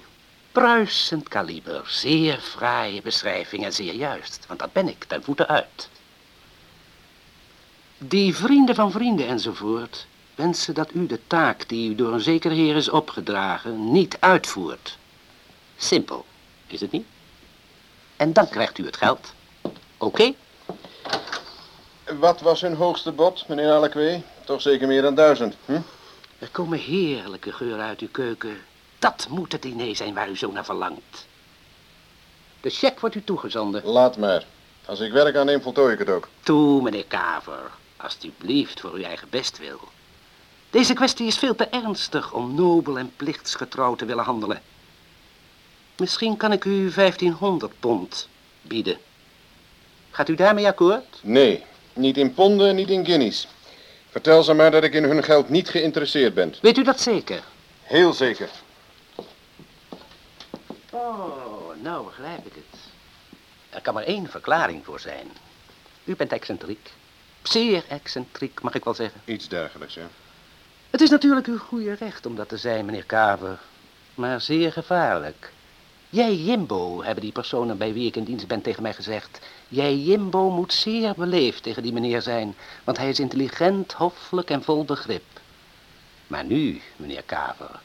Bruisend 0.53 1.29
kaliber. 1.29 1.83
Zeer 1.87 2.39
fraaie 2.39 3.03
beschrijving 3.03 3.65
en 3.65 3.73
zeer 3.73 3.95
juist. 3.95 4.45
Want 4.49 4.61
dat 4.61 4.73
ben 4.73 4.89
ik, 4.89 5.05
ten 5.05 5.23
voeten 5.23 5.49
uit. 5.49 5.89
Die 7.99 8.37
vrienden 8.37 8.75
van 8.75 8.91
vrienden 8.91 9.27
enzovoort 9.27 10.07
wensen 10.35 10.75
dat 10.75 10.91
u 10.95 11.07
de 11.07 11.21
taak 11.27 11.69
die 11.69 11.91
u 11.91 11.95
door 11.95 12.13
een 12.13 12.21
zeker 12.21 12.51
heer 12.51 12.77
is 12.77 12.89
opgedragen 12.89 13.93
niet 13.93 14.17
uitvoert. 14.21 14.99
Simpel, 15.77 16.25
is 16.67 16.81
het 16.81 16.93
niet? 16.93 17.07
En 18.17 18.33
dan 18.33 18.49
krijgt 18.49 18.79
u 18.79 18.85
het 18.85 18.97
geld. 18.97 19.33
Oké? 19.97 20.33
Wat 22.19 22.41
was 22.41 22.61
hun 22.61 22.75
hoogste 22.75 23.13
bod, 23.13 23.49
meneer 23.49 23.71
Alekwe? 23.71 24.23
Toch 24.47 24.61
zeker 24.61 24.87
meer 24.87 25.03
dan 25.03 25.15
duizend, 25.15 25.55
hm? 25.65 25.81
Er 26.39 26.49
komen 26.51 26.79
heerlijke 26.79 27.53
geuren 27.53 27.85
uit 27.85 28.01
uw 28.01 28.09
keuken. 28.11 28.57
Dat 28.99 29.27
moet 29.31 29.53
het 29.53 29.63
diner 29.63 29.97
zijn 29.97 30.15
waar 30.15 30.31
u 30.31 30.37
zo 30.37 30.53
naar 30.53 30.65
verlangt. 30.65 31.27
De 32.61 32.71
cheque 32.71 33.01
wordt 33.01 33.15
u 33.15 33.25
toegezonden. 33.25 33.85
Laat 33.85 34.17
maar. 34.17 34.45
Als 34.85 35.01
ik 35.01 35.13
werk 35.13 35.37
aanneem, 35.37 35.63
voltooi 35.63 35.93
ik 35.93 35.99
het 35.99 36.09
ook. 36.09 36.29
Toe, 36.43 36.83
meneer 36.83 37.05
Kaver. 37.05 37.71
Alsjeblieft, 37.97 38.81
voor 38.81 38.93
uw 38.93 39.03
eigen 39.03 39.29
bestwil. 39.31 39.81
Deze 40.71 40.95
kwestie 40.95 41.27
is 41.27 41.39
veel 41.39 41.55
te 41.55 41.67
ernstig 41.67 42.33
om 42.33 42.55
nobel 42.55 42.99
en 42.99 43.13
plichtsgetrouw 43.17 43.95
te 43.95 44.05
willen 44.05 44.25
handelen. 44.25 44.63
Misschien 45.97 46.37
kan 46.37 46.53
ik 46.53 46.65
u 46.65 46.91
1500 46.91 47.73
pond 47.81 48.29
bieden. 48.63 48.99
Gaat 50.11 50.29
u 50.29 50.35
daarmee 50.35 50.67
akkoord? 50.67 51.21
Nee, 51.23 51.65
niet 51.93 52.17
in 52.17 52.35
ponden, 52.35 52.75
niet 52.75 52.91
in 52.91 53.05
guineas. 53.05 53.47
Vertel 54.17 54.43
ze 54.43 54.55
maar 54.55 54.71
dat 54.71 54.85
ik 54.85 54.95
in 54.95 55.05
hun 55.05 55.25
geld 55.25 55.49
niet 55.49 55.69
geïnteresseerd 55.69 56.35
ben. 56.35 56.55
Weet 56.63 56.79
u 56.79 56.83
dat 56.83 57.01
zeker? 57.01 57.43
Heel 57.83 58.13
zeker. 58.13 58.49
Oh, 60.91 61.83
nou 61.83 62.05
begrijp 62.05 62.47
ik 62.47 62.53
het. 62.55 62.81
Er 63.71 63.81
kan 63.81 63.95
maar 63.95 64.03
één 64.03 64.31
verklaring 64.31 64.85
voor 64.85 65.01
zijn. 65.01 65.27
U 66.05 66.17
bent 66.17 66.33
excentriek. 66.33 66.91
Zeer 67.43 67.85
excentriek, 67.89 68.63
mag 68.63 68.75
ik 68.75 68.85
wel 68.85 68.95
zeggen. 68.95 69.21
Iets 69.25 69.49
dergelijks, 69.49 69.95
ja. 69.95 70.09
Het 70.91 71.01
is 71.01 71.11
natuurlijk 71.11 71.47
uw 71.47 71.59
goede 71.59 71.95
recht 71.95 72.27
om 72.27 72.37
dat 72.37 72.49
te 72.49 72.57
zijn, 72.57 72.85
meneer 72.85 73.07
Kaver. 73.07 73.59
Maar 74.15 74.41
zeer 74.41 74.73
gevaarlijk. 74.73 75.51
Jij, 76.09 76.35
Jimbo, 76.35 77.03
hebben 77.03 77.23
die 77.23 77.33
personen 77.33 77.79
bij 77.79 77.93
wie 77.93 78.07
ik 78.07 78.17
in 78.17 78.25
dienst 78.25 78.47
ben 78.47 78.63
tegen 78.63 78.83
mij 78.83 78.95
gezegd. 78.95 79.39
Jij, 79.69 79.97
Jimbo, 79.97 80.51
moet 80.51 80.73
zeer 80.73 81.15
beleefd 81.17 81.63
tegen 81.63 81.83
die 81.83 81.93
meneer 81.93 82.23
zijn, 82.23 82.57
want 82.85 82.97
hij 82.97 83.09
is 83.09 83.21
intelligent, 83.21 83.93
hoffelijk 83.93 84.51
en 84.51 84.63
vol 84.63 84.85
begrip. 84.85 85.25
Maar 86.27 86.45
nu, 86.45 86.81
meneer 86.97 87.23
Kaver, 87.23 87.81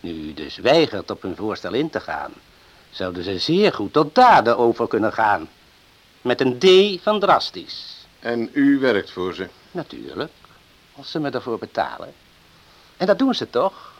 nu 0.00 0.10
u 0.10 0.34
dus 0.34 0.56
weigert 0.56 1.10
op 1.10 1.22
hun 1.22 1.36
voorstel 1.36 1.72
in 1.72 1.90
te 1.90 2.00
gaan, 2.00 2.32
zouden 2.90 3.24
ze 3.24 3.38
zeer 3.38 3.72
goed 3.72 3.92
tot 3.92 4.14
daden 4.14 4.58
over 4.58 4.88
kunnen 4.88 5.12
gaan. 5.12 5.48
Met 6.20 6.40
een 6.40 6.58
D 6.58 7.00
van 7.02 7.20
drastisch. 7.20 8.06
En 8.20 8.50
u 8.52 8.78
werkt 8.78 9.10
voor 9.10 9.34
ze. 9.34 9.48
Natuurlijk, 9.70 10.32
als 10.96 11.10
ze 11.10 11.20
me 11.20 11.30
daarvoor 11.30 11.58
betalen. 11.58 12.12
En 12.96 13.06
dat 13.06 13.18
doen 13.18 13.34
ze 13.34 13.50
toch? 13.50 13.92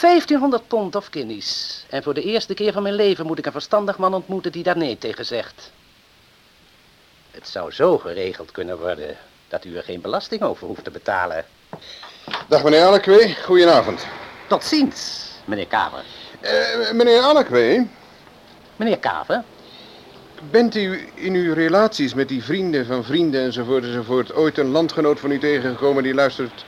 1500 0.00 0.66
pond 0.66 0.94
of 0.96 1.08
guineas. 1.10 1.84
En 1.88 2.02
voor 2.02 2.14
de 2.14 2.22
eerste 2.22 2.54
keer 2.54 2.72
van 2.72 2.82
mijn 2.82 2.94
leven 2.94 3.26
moet 3.26 3.38
ik 3.38 3.46
een 3.46 3.52
verstandig 3.52 3.98
man 3.98 4.14
ontmoeten 4.14 4.52
die 4.52 4.62
daar 4.62 4.76
nee 4.76 4.98
tegen 4.98 5.26
zegt. 5.26 5.72
Het 7.32 7.48
zou 7.48 7.72
zo 7.72 7.98
geregeld 7.98 8.50
kunnen 8.50 8.78
worden 8.78 9.16
dat 9.48 9.64
u 9.64 9.76
er 9.76 9.82
geen 9.82 10.00
belasting 10.00 10.42
over 10.42 10.66
hoeft 10.66 10.84
te 10.84 10.90
betalen. 10.90 11.44
Dag 12.48 12.62
meneer 12.62 12.82
Alekwe, 12.82 13.34
goedenavond. 13.44 14.06
Tot 14.48 14.64
ziens, 14.64 15.30
meneer 15.44 15.66
Kaver. 15.66 16.04
Eh, 16.40 16.92
meneer 16.92 17.20
Alekwe, 17.20 17.86
Meneer 18.76 18.98
Kaver, 18.98 19.44
Bent 20.50 20.74
u 20.74 21.08
in 21.14 21.34
uw 21.34 21.54
relaties 21.54 22.14
met 22.14 22.28
die 22.28 22.44
vrienden 22.44 22.86
van 22.86 23.04
vrienden 23.04 23.40
enzovoort 23.40 23.84
enzovoort 23.84 24.34
ooit 24.34 24.58
een 24.58 24.70
landgenoot 24.70 25.20
van 25.20 25.30
u 25.30 25.38
tegengekomen 25.38 26.02
die 26.02 26.14
luistert, 26.14 26.64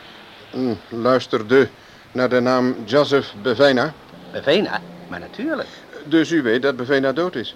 hm, 0.51 0.75
luisterde 0.89 1.69
naar 2.13 2.29
de 2.29 2.41
naam 2.41 2.77
Joseph 2.85 3.35
Bevena? 3.43 3.93
Bevena? 4.33 4.81
Maar 5.09 5.21
natuurlijk. 5.21 5.69
Dus 6.05 6.31
u 6.31 6.43
weet 6.43 6.63
dat 6.63 6.77
Bevena 6.77 7.13
dood 7.13 7.35
is. 7.35 7.55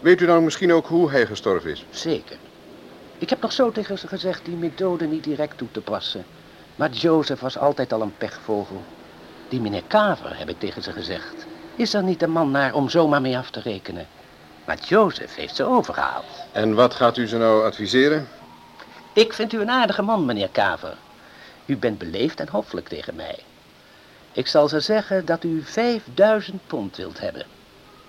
Weet 0.00 0.20
u 0.20 0.26
dan 0.26 0.44
misschien 0.44 0.72
ook 0.72 0.86
hoe 0.86 1.10
hij 1.10 1.26
gestorven 1.26 1.70
is? 1.70 1.84
Zeker. 1.90 2.36
Ik 3.18 3.30
heb 3.30 3.40
nog 3.40 3.52
zo 3.52 3.70
tegen 3.70 3.98
ze 3.98 4.08
gezegd 4.08 4.44
die 4.44 4.56
methode 4.56 5.06
niet 5.06 5.24
direct 5.24 5.58
toe 5.58 5.68
te 5.70 5.80
passen. 5.80 6.24
Maar 6.76 6.90
Joseph 6.90 7.40
was 7.40 7.58
altijd 7.58 7.92
al 7.92 8.00
een 8.00 8.16
pechvogel. 8.18 8.82
Die 9.48 9.60
meneer 9.60 9.82
Kaver, 9.86 10.38
heb 10.38 10.48
ik 10.48 10.58
tegen 10.58 10.82
ze 10.82 10.92
gezegd, 10.92 11.46
is 11.76 11.94
er 11.94 12.02
niet 12.02 12.20
de 12.20 12.26
man 12.26 12.50
naar 12.50 12.74
om 12.74 12.88
zomaar 12.88 13.20
mee 13.20 13.38
af 13.38 13.50
te 13.50 13.60
rekenen. 13.60 14.06
Maar 14.64 14.78
Joseph 14.78 15.34
heeft 15.34 15.56
ze 15.56 15.64
overgehaald. 15.64 16.24
En 16.52 16.74
wat 16.74 16.94
gaat 16.94 17.16
u 17.16 17.26
ze 17.26 17.36
nou 17.36 17.64
adviseren? 17.64 18.28
Ik 19.12 19.32
vind 19.32 19.52
u 19.52 19.60
een 19.60 19.70
aardige 19.70 20.02
man, 20.02 20.24
meneer 20.24 20.48
Kaver. 20.52 20.96
U 21.66 21.76
bent 21.76 21.98
beleefd 21.98 22.40
en 22.40 22.48
hoffelijk 22.48 22.88
tegen 22.88 23.14
mij. 23.14 23.38
Ik 24.32 24.46
zal 24.46 24.68
ze 24.68 24.80
zeggen 24.80 25.24
dat 25.24 25.44
u 25.44 25.62
5000 25.64 26.60
pond 26.66 26.96
wilt 26.96 27.20
hebben. 27.20 27.46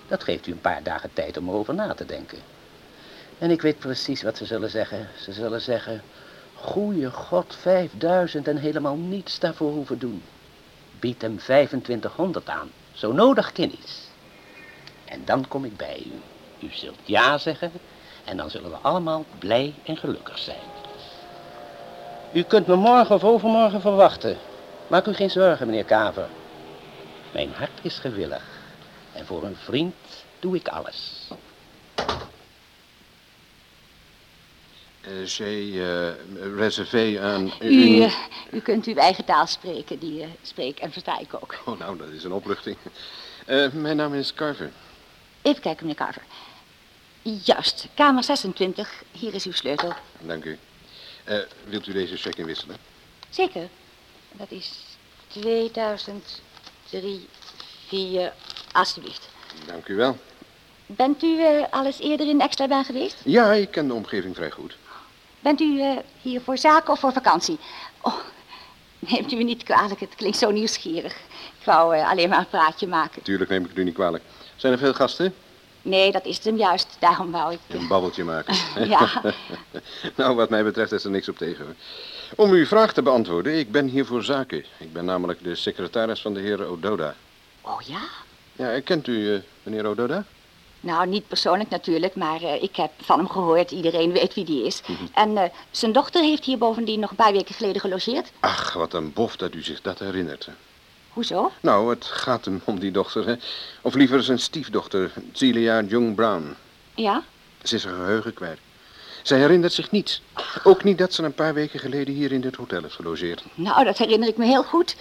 Dat 0.08 0.24
geeft 0.24 0.46
u 0.46 0.52
een 0.52 0.60
paar 0.60 0.82
dagen 0.82 1.10
tijd 1.12 1.36
om 1.36 1.48
erover 1.48 1.74
na 1.74 1.94
te 1.94 2.06
denken. 2.06 2.38
En 3.38 3.50
ik 3.50 3.62
weet 3.62 3.78
precies 3.78 4.22
wat 4.22 4.36
ze 4.36 4.44
zullen 4.44 4.70
zeggen. 4.70 5.08
Ze 5.20 5.32
zullen 5.32 5.60
zeggen, 5.60 6.02
goeie 6.54 7.10
god, 7.10 7.56
5000 7.60 8.48
en 8.48 8.56
helemaal 8.56 8.96
niets 8.96 9.38
daarvoor 9.38 9.72
hoeven 9.72 9.98
doen. 9.98 10.22
Bied 11.00 11.22
hem 11.22 11.38
2500 11.38 12.48
aan, 12.48 12.70
zo 12.92 13.12
nodig 13.12 13.52
kennis. 13.52 14.08
En 15.04 15.22
dan 15.24 15.48
kom 15.48 15.64
ik 15.64 15.76
bij 15.76 16.02
u. 16.06 16.20
U 16.66 16.70
zult 16.72 16.98
ja 17.04 17.38
zeggen 17.38 17.72
en 18.24 18.36
dan 18.36 18.50
zullen 18.50 18.70
we 18.70 18.76
allemaal 18.76 19.24
blij 19.38 19.74
en 19.84 19.96
gelukkig 19.96 20.38
zijn. 20.38 20.70
U 22.32 22.42
kunt 22.42 22.66
me 22.66 22.76
morgen 22.76 23.14
of 23.14 23.24
overmorgen 23.24 23.80
verwachten. 23.80 24.36
Maak 24.86 25.06
u 25.06 25.14
geen 25.14 25.30
zorgen, 25.30 25.66
meneer 25.66 25.84
Kaver. 25.84 26.28
Mijn 27.32 27.52
hart 27.52 27.78
is 27.82 27.98
gewillig. 27.98 28.51
En 29.12 29.26
voor 29.26 29.44
een 29.44 29.56
vriend 29.56 29.94
doe 30.40 30.56
ik 30.56 30.68
alles. 30.68 31.28
Uh, 35.08 35.26
J'ai 35.26 35.46
uh, 35.46 36.10
reservé 36.56 37.20
aan... 37.20 37.52
U, 37.60 37.68
uh, 37.68 38.14
u 38.52 38.60
kunt 38.60 38.86
uw 38.86 38.94
eigen 38.94 39.24
taal 39.24 39.46
spreken, 39.46 39.98
die 39.98 40.26
spreek 40.42 40.78
en 40.78 40.92
versta 40.92 41.18
ik 41.18 41.34
ook. 41.34 41.58
Oh, 41.64 41.78
nou, 41.78 41.98
dat 41.98 42.08
is 42.08 42.24
een 42.24 42.32
opluchting. 42.32 42.76
Eh, 43.46 43.72
mijn 43.72 43.96
naam 43.96 44.14
is 44.14 44.34
Carver. 44.34 44.70
Even 45.42 45.62
kijken, 45.62 45.86
meneer 45.86 46.04
Carver. 46.04 46.22
Juist, 47.22 47.88
kamer 47.94 48.24
26. 48.24 49.02
Hier 49.12 49.34
is 49.34 49.44
uw 49.44 49.52
sleutel. 49.52 49.92
Dank 50.20 50.44
u. 50.44 50.58
Uh, 51.28 51.38
wilt 51.64 51.86
u 51.86 51.92
deze 51.92 52.16
check 52.16 52.36
inwisselen? 52.36 52.76
Zeker. 53.30 53.68
Dat 54.32 54.50
is 54.50 54.72
2003, 55.26 57.28
4, 57.86 58.32
alstublieft. 58.72 59.28
Dank 59.66 59.88
u 59.88 59.94
wel. 59.94 60.18
Bent 60.86 61.22
u 61.22 61.26
uh, 61.26 61.64
al 61.70 61.86
eens 61.86 62.00
eerder 62.00 62.28
in 62.28 62.40
Extrabaan 62.40 62.84
geweest? 62.84 63.16
Ja, 63.24 63.52
ik 63.52 63.70
ken 63.70 63.86
de 63.86 63.94
omgeving 63.94 64.36
vrij 64.36 64.50
goed. 64.50 64.76
Bent 65.40 65.60
u 65.60 65.64
uh, 65.64 65.96
hier 66.22 66.40
voor 66.40 66.58
zaken 66.58 66.92
of 66.92 67.00
voor 67.00 67.12
vakantie? 67.12 67.58
Oh, 68.00 68.18
neemt 68.98 69.32
u 69.32 69.36
me 69.36 69.42
niet 69.42 69.62
kwalijk, 69.62 70.00
het 70.00 70.14
klinkt 70.14 70.38
zo 70.38 70.50
nieuwsgierig. 70.50 71.12
Ik 71.58 71.64
wou 71.64 71.96
uh, 71.96 72.10
alleen 72.10 72.28
maar 72.28 72.38
een 72.38 72.48
praatje 72.48 72.86
maken. 72.86 73.22
Tuurlijk 73.22 73.50
neem 73.50 73.62
ik 73.62 73.68
het 73.68 73.78
u 73.78 73.84
niet 73.84 73.94
kwalijk. 73.94 74.24
Zijn 74.56 74.72
er 74.72 74.78
veel 74.78 74.94
gasten? 74.94 75.34
Nee, 75.82 76.12
dat 76.12 76.24
is 76.24 76.36
het 76.36 76.44
hem 76.44 76.56
juist. 76.56 76.96
Daarom 76.98 77.30
wou 77.30 77.52
ik... 77.52 77.58
Een 77.68 77.88
babbeltje 77.88 78.24
maken. 78.24 78.54
ja. 78.88 79.22
nou, 80.16 80.36
wat 80.36 80.50
mij 80.50 80.64
betreft 80.64 80.92
is 80.92 81.04
er 81.04 81.10
niks 81.10 81.28
op 81.28 81.36
tegen. 81.36 81.64
Hoor. 81.64 81.74
Om 82.36 82.50
uw 82.50 82.66
vraag 82.66 82.92
te 82.92 83.02
beantwoorden, 83.02 83.58
ik 83.58 83.72
ben 83.72 83.86
hier 83.86 84.06
voor 84.06 84.24
zaken. 84.24 84.64
Ik 84.78 84.92
ben 84.92 85.04
namelijk 85.04 85.42
de 85.42 85.54
secretaris 85.54 86.20
van 86.20 86.34
de 86.34 86.40
heer 86.40 86.64
Ododa. 86.64 87.14
Oh 87.60 87.80
ja? 87.80 88.00
Ja, 88.62 88.80
kent 88.80 89.06
u 89.06 89.12
uh, 89.12 89.40
meneer 89.62 89.86
Ododa? 89.86 90.24
Nou, 90.80 91.06
niet 91.06 91.28
persoonlijk 91.28 91.70
natuurlijk, 91.70 92.14
maar 92.14 92.42
uh, 92.42 92.62
ik 92.62 92.76
heb 92.76 92.90
van 93.00 93.18
hem 93.18 93.28
gehoord. 93.28 93.70
Iedereen 93.70 94.12
weet 94.12 94.34
wie 94.34 94.44
die 94.44 94.64
is. 94.64 94.82
Mm 94.86 94.96
-hmm. 94.96 95.08
En 95.14 95.30
uh, 95.30 95.42
zijn 95.70 95.92
dochter 95.92 96.22
heeft 96.22 96.44
hier 96.44 96.58
bovendien 96.58 97.00
nog 97.00 97.10
een 97.10 97.16
paar 97.16 97.32
weken 97.32 97.54
geleden 97.54 97.80
gelogeerd. 97.80 98.32
Ach, 98.40 98.72
wat 98.72 98.94
een 98.94 99.12
bof 99.12 99.36
dat 99.36 99.54
u 99.54 99.62
zich 99.62 99.80
dat 99.80 99.98
herinnert. 99.98 100.48
Hoezo? 101.08 101.50
Nou, 101.60 101.90
het 101.90 102.04
gaat 102.04 102.44
hem 102.44 102.60
om 102.64 102.78
die 102.78 102.90
dochter, 102.90 103.26
hè. 103.26 103.34
Of 103.80 103.94
liever 103.94 104.22
zijn 104.22 104.38
stiefdochter, 104.38 105.12
Celia 105.32 105.82
Jung 105.82 106.14
Brown. 106.14 106.56
Ja? 106.94 107.22
Ze 107.62 107.74
is 107.74 107.84
haar 107.84 107.94
geheugen 107.94 108.34
kwijt. 108.34 108.58
Zij 109.22 109.38
herinnert 109.38 109.72
zich 109.72 109.90
niets. 109.90 110.22
Ook 110.62 110.84
niet 110.84 110.98
dat 110.98 111.12
ze 111.12 111.22
een 111.22 111.34
paar 111.34 111.54
weken 111.54 111.80
geleden 111.80 112.14
hier 112.14 112.32
in 112.32 112.40
dit 112.40 112.56
hotel 112.56 112.84
is 112.84 112.94
gelogeerd. 112.94 113.44
Nou, 113.54 113.84
dat 113.84 113.98
herinner 113.98 114.28
ik 114.28 114.36
me 114.36 114.44
heel 114.44 114.64
goed. 114.64 114.96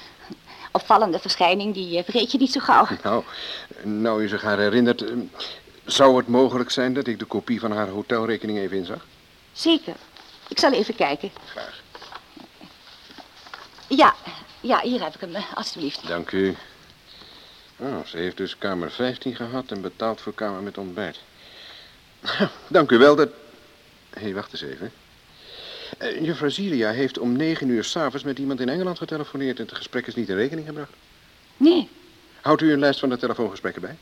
Opvallende 0.71 1.19
verschijning, 1.19 1.73
die 1.73 1.97
uh, 1.97 2.03
vergeet 2.03 2.31
je 2.31 2.37
niet 2.37 2.51
zo 2.51 2.59
gauw. 2.59 2.87
Nou, 3.03 3.23
nou 3.83 4.23
u 4.23 4.27
zich 4.27 4.41
haar 4.41 4.57
herinnert... 4.57 5.01
Uh, 5.01 5.11
zou 5.85 6.17
het 6.17 6.27
mogelijk 6.27 6.69
zijn 6.69 6.93
dat 6.93 7.07
ik 7.07 7.19
de 7.19 7.25
kopie 7.25 7.59
van 7.59 7.71
haar 7.71 7.87
hotelrekening 7.87 8.57
even 8.57 8.77
inzag? 8.77 9.05
Zeker. 9.51 9.95
Ik 10.47 10.59
zal 10.59 10.71
even 10.71 10.95
kijken. 10.95 11.31
Graag. 11.45 11.81
Ja, 13.87 14.15
ja, 14.61 14.81
hier 14.81 15.03
heb 15.03 15.15
ik 15.15 15.21
hem, 15.21 15.43
alstublieft. 15.53 16.07
Dank 16.07 16.31
u. 16.31 16.55
Oh, 17.77 18.05
ze 18.05 18.17
heeft 18.17 18.37
dus 18.37 18.57
kamer 18.57 18.91
15 18.91 19.35
gehad 19.35 19.71
en 19.71 19.81
betaald 19.81 20.21
voor 20.21 20.33
kamer 20.33 20.61
met 20.61 20.77
ontbijt. 20.77 21.19
Dank 22.67 22.91
u 22.91 22.97
wel 22.97 23.15
dat... 23.15 23.29
Hé, 24.09 24.21
hey, 24.21 24.33
wacht 24.33 24.51
eens 24.51 24.61
even. 24.61 24.91
Uh, 26.01 26.21
juffrouw 26.21 26.49
Zilia 26.49 26.91
heeft 26.91 27.19
om 27.19 27.31
negen 27.31 27.69
uur 27.69 27.83
s'avonds 27.83 28.23
met 28.23 28.39
iemand 28.39 28.59
in 28.59 28.69
Engeland 28.69 28.97
getelefoneerd... 28.97 29.59
en 29.59 29.65
het 29.65 29.75
gesprek 29.75 30.07
is 30.07 30.15
niet 30.15 30.29
in 30.29 30.35
rekening 30.35 30.67
gebracht. 30.67 30.91
Nee. 31.57 31.89
Houdt 32.41 32.61
u 32.61 32.71
een 32.71 32.79
lijst 32.79 32.99
van 32.99 33.09
de 33.09 33.17
telefoongesprekken 33.17 33.81
bij? 33.81 33.97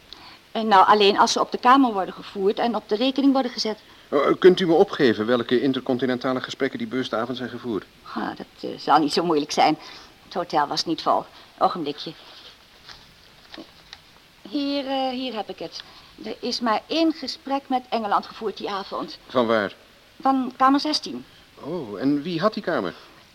En 0.52 0.68
nou, 0.68 0.88
alleen 0.88 1.18
als 1.18 1.32
ze 1.32 1.40
op 1.40 1.52
de 1.52 1.58
kamer 1.58 1.94
worden 1.94 2.14
gevoerd 2.14 2.60
en 2.60 2.76
op 2.76 2.90
de 2.90 2.96
rekening 2.96 3.34
worden 3.34 3.52
gezet. 3.52 3.80
Uh, 4.10 4.20
kunt 4.40 4.60
u 4.60 4.66
me 4.66 4.74
opgeven 4.74 5.26
welke 5.26 5.62
intercontinentale 5.62 6.42
gesprekken 6.42 6.78
die 6.80 6.88
bewustavond 6.88 7.38
zijn 7.38 7.50
gevoerd? 7.50 7.86
Ah, 8.14 8.28
dat 8.36 8.72
zal 8.82 9.00
niet 9.00 9.14
zo 9.14 9.24
moeilijk 9.24 9.52
zijn. 9.52 9.78
Het 10.24 10.34
hotel 10.34 10.68
was 10.68 10.86
niet 10.86 11.02
vol. 11.02 11.26
Ogenblikje. 11.58 12.12
Hier, 14.50 15.12
hier 15.12 15.36
heb 15.36 15.50
ik 15.50 15.60
het. 15.60 15.84
Er 16.24 16.36
is 16.40 16.60
maar 16.60 16.82
één 16.88 17.14
gesprek 17.14 17.62
met 17.68 17.84
Engeland 17.90 18.26
gevoerd 18.26 18.58
die 18.58 18.70
avond. 18.70 19.18
Van 19.28 19.48
waar? 19.48 19.76
Van 20.22 20.54
kamer 20.58 20.80
16. 20.80 21.26
Oh, 21.64 22.00
en 22.00 22.22
wie 22.22 22.40
had 22.40 22.54
die 22.54 22.64
kamer? 22.64 22.94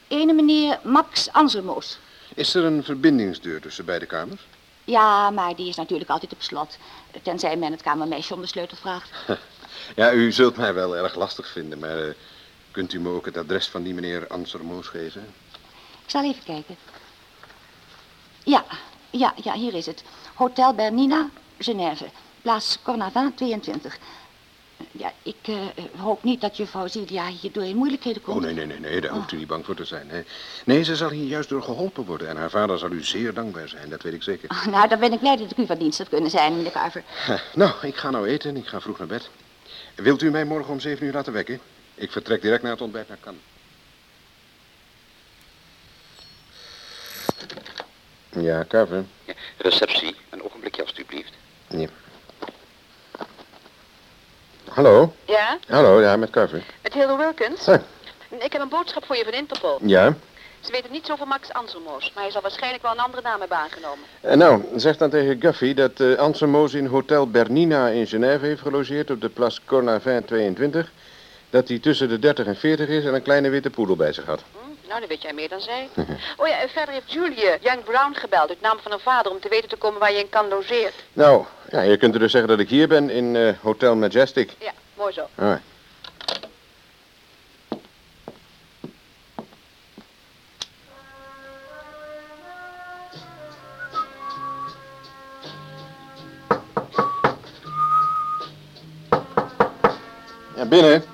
Ene 0.08 0.32
meneer 0.32 0.80
Max 0.82 1.32
Anselmoos. 1.32 1.98
Is 2.34 2.54
er 2.54 2.64
een 2.64 2.84
verbindingsdeur 2.84 3.60
tussen 3.60 3.84
beide 3.84 4.06
kamers? 4.06 4.46
Ja, 4.84 5.30
maar 5.30 5.56
die 5.56 5.68
is 5.68 5.76
natuurlijk 5.76 6.10
altijd 6.10 6.32
op 6.32 6.42
slot. 6.42 6.78
Tenzij 7.22 7.56
men 7.56 7.72
het 7.72 7.82
kamermeisje 7.82 8.34
om 8.34 8.40
de 8.40 8.46
sleutel 8.46 8.76
vraagt. 8.76 9.10
ja, 9.96 10.12
u 10.12 10.32
zult 10.32 10.56
mij 10.56 10.74
wel 10.74 10.96
erg 10.96 11.14
lastig 11.14 11.48
vinden, 11.48 11.78
maar 11.78 12.06
uh, 12.06 12.14
kunt 12.70 12.92
u 12.92 13.00
me 13.00 13.08
ook 13.08 13.24
het 13.24 13.36
adres 13.36 13.68
van 13.68 13.82
die 13.82 13.94
meneer 13.94 14.26
Anselmoos 14.26 14.86
geven? 14.86 15.34
Ik 16.04 16.10
zal 16.10 16.24
even 16.24 16.44
kijken. 16.44 16.76
Ja, 18.44 18.64
ja, 19.10 19.34
ja, 19.42 19.52
hier 19.52 19.74
is 19.74 19.86
het. 19.86 20.02
Hotel 20.34 20.74
Bernina, 20.74 21.30
Genève. 21.58 22.06
Plaats 22.42 22.78
Cornavin 22.82 23.34
22. 23.34 23.98
Ja, 24.98 25.12
ik 25.22 25.36
uh, 25.48 25.56
hoop 25.96 26.22
niet 26.22 26.40
dat 26.40 26.56
juffrouw 26.56 26.86
Zilia 26.86 27.26
hierdoor 27.26 27.64
in 27.64 27.76
moeilijkheden 27.76 28.22
komt. 28.22 28.36
Oh, 28.36 28.42
nee, 28.42 28.54
nee, 28.54 28.66
nee, 28.66 28.78
nee, 28.78 29.00
daar 29.00 29.10
oh. 29.10 29.16
hoeft 29.16 29.32
u 29.32 29.36
niet 29.36 29.46
bang 29.46 29.64
voor 29.64 29.74
te 29.74 29.84
zijn. 29.84 30.10
Hè. 30.10 30.22
Nee, 30.64 30.84
ze 30.84 30.96
zal 30.96 31.10
hier 31.10 31.26
juist 31.26 31.48
door 31.48 31.62
geholpen 31.62 32.04
worden. 32.04 32.28
En 32.28 32.36
haar 32.36 32.50
vader 32.50 32.78
zal 32.78 32.90
u 32.90 33.02
zeer 33.02 33.34
dankbaar 33.34 33.68
zijn, 33.68 33.90
dat 33.90 34.02
weet 34.02 34.12
ik 34.12 34.22
zeker. 34.22 34.50
Oh, 34.50 34.66
nou, 34.66 34.88
dan 34.88 34.98
ben 34.98 35.12
ik 35.12 35.20
blij 35.20 35.36
dat 35.36 35.50
ik 35.50 35.56
u 35.56 35.66
van 35.66 35.78
dienst 35.78 35.98
heb 35.98 36.08
kunnen 36.08 36.30
zijn, 36.30 36.56
meneer 36.56 36.72
Carver. 36.72 37.02
Nou, 37.54 37.72
ik 37.82 37.96
ga 37.96 38.10
nou 38.10 38.26
eten 38.26 38.50
en 38.50 38.56
ik 38.56 38.66
ga 38.66 38.80
vroeg 38.80 38.98
naar 38.98 39.06
bed. 39.06 39.30
Wilt 39.94 40.22
u 40.22 40.30
mij 40.30 40.44
morgen 40.44 40.72
om 40.72 40.80
zeven 40.80 41.06
uur 41.06 41.12
laten 41.12 41.32
wekken? 41.32 41.60
Ik 41.94 42.10
vertrek 42.12 42.42
direct 42.42 42.62
na 42.62 42.70
het 42.70 42.80
ontbijt 42.80 43.08
naar 43.08 43.18
Cannes. 43.20 43.42
Ja, 48.28 48.64
Carver. 48.68 49.04
Ja, 49.24 49.34
receptie, 49.56 50.16
een 50.30 50.42
ogenblikje 50.42 50.82
alstublieft. 50.82 51.32
Ja. 51.68 51.88
Hallo? 54.74 55.12
Ja? 55.24 55.58
Hallo, 55.68 56.00
ja, 56.00 56.16
met 56.16 56.30
Carver. 56.30 56.62
Met 56.82 56.94
Hilde 56.94 57.16
Wilkins? 57.16 57.66
Huh. 57.66 57.74
Ik 58.40 58.52
heb 58.52 58.62
een 58.62 58.68
boodschap 58.68 59.04
voor 59.04 59.16
je 59.16 59.24
van 59.24 59.32
Interpol. 59.32 59.78
Ja? 59.82 60.14
Ze 60.60 60.72
weten 60.72 60.92
niets 60.92 61.10
over 61.10 61.26
Max 61.26 61.52
Anselmoos, 61.52 62.12
maar 62.14 62.22
hij 62.22 62.32
zal 62.32 62.42
waarschijnlijk 62.42 62.82
wel 62.82 62.92
een 62.92 62.98
andere 62.98 63.22
naam 63.22 63.40
hebben 63.40 63.58
aangenomen. 63.58 64.04
Uh, 64.24 64.32
nou, 64.32 64.62
zeg 64.76 64.96
dan 64.96 65.10
tegen 65.10 65.40
Guffy 65.40 65.74
dat 65.74 66.00
uh, 66.00 66.18
Anselmoos 66.18 66.74
in 66.74 66.86
Hotel 66.86 67.30
Bernina 67.30 67.88
in 67.88 68.06
Genève 68.06 68.46
heeft 68.46 68.60
gelogeerd 68.60 69.10
op 69.10 69.20
de 69.20 69.28
Place 69.28 69.60
Cornavin 69.64 70.24
22. 70.24 70.92
Dat 71.50 71.68
hij 71.68 71.78
tussen 71.78 72.08
de 72.08 72.18
30 72.18 72.46
en 72.46 72.56
40 72.56 72.88
is 72.88 73.04
en 73.04 73.14
een 73.14 73.22
kleine 73.22 73.48
witte 73.48 73.70
poedel 73.70 73.96
bij 73.96 74.12
zich 74.12 74.24
had. 74.24 74.42
Hm, 74.52 74.63
nou, 74.88 75.00
dan 75.00 75.08
weet 75.08 75.22
jij 75.22 75.32
meer 75.32 75.48
dan 75.48 75.60
zij. 75.60 75.88
oh 76.38 76.46
ja, 76.46 76.60
en 76.60 76.68
verder 76.68 76.94
heeft 76.94 77.12
Julie 77.12 77.58
Young 77.60 77.84
Brown 77.84 78.14
gebeld 78.14 78.48
uit 78.48 78.60
naam 78.60 78.78
van 78.82 78.90
haar 78.90 79.00
vader 79.00 79.32
om 79.32 79.40
te 79.40 79.48
weten 79.48 79.68
te 79.68 79.76
komen 79.76 80.00
waar 80.00 80.12
je 80.12 80.18
in 80.18 80.28
kan 80.28 80.48
logeert. 80.48 80.94
Nou, 81.12 81.44
ja, 81.70 81.80
je 81.80 81.96
kunt 81.96 82.14
er 82.14 82.20
dus 82.20 82.30
zeggen 82.30 82.50
dat 82.50 82.58
ik 82.58 82.68
hier 82.68 82.88
ben 82.88 83.10
in 83.10 83.34
uh, 83.34 83.52
Hotel 83.62 83.96
Majestic. 83.96 84.50
Ja, 84.58 84.72
Mooi 84.94 85.12
zo. 85.12 85.28
Ja, 100.56 100.64
binnen. 100.68 101.04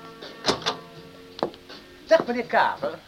Zeg, 2.05 2.25
meneer 2.25 2.45
Kaver, 2.45 2.99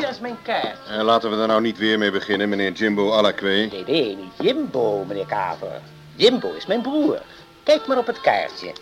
hier 0.00 0.08
is 0.08 0.20
mijn 0.20 0.38
kaart. 0.42 0.78
En 0.88 1.04
laten 1.04 1.30
we 1.30 1.36
er 1.36 1.46
nou 1.46 1.60
niet 1.60 1.78
weer 1.78 1.98
mee 1.98 2.10
beginnen, 2.10 2.48
meneer 2.48 2.72
Jimbo 2.72 3.12
Alakwe. 3.12 3.48
Nee, 3.48 3.84
nee, 3.86 4.16
niet 4.16 4.32
Jimbo, 4.38 5.04
meneer 5.04 5.26
Kaver. 5.26 5.80
Jimbo 6.14 6.52
is 6.52 6.66
mijn 6.66 6.82
broer. 6.82 7.22
Kijk 7.62 7.86
maar 7.86 7.98
op 7.98 8.06
het 8.06 8.20
kaartje. 8.20 8.72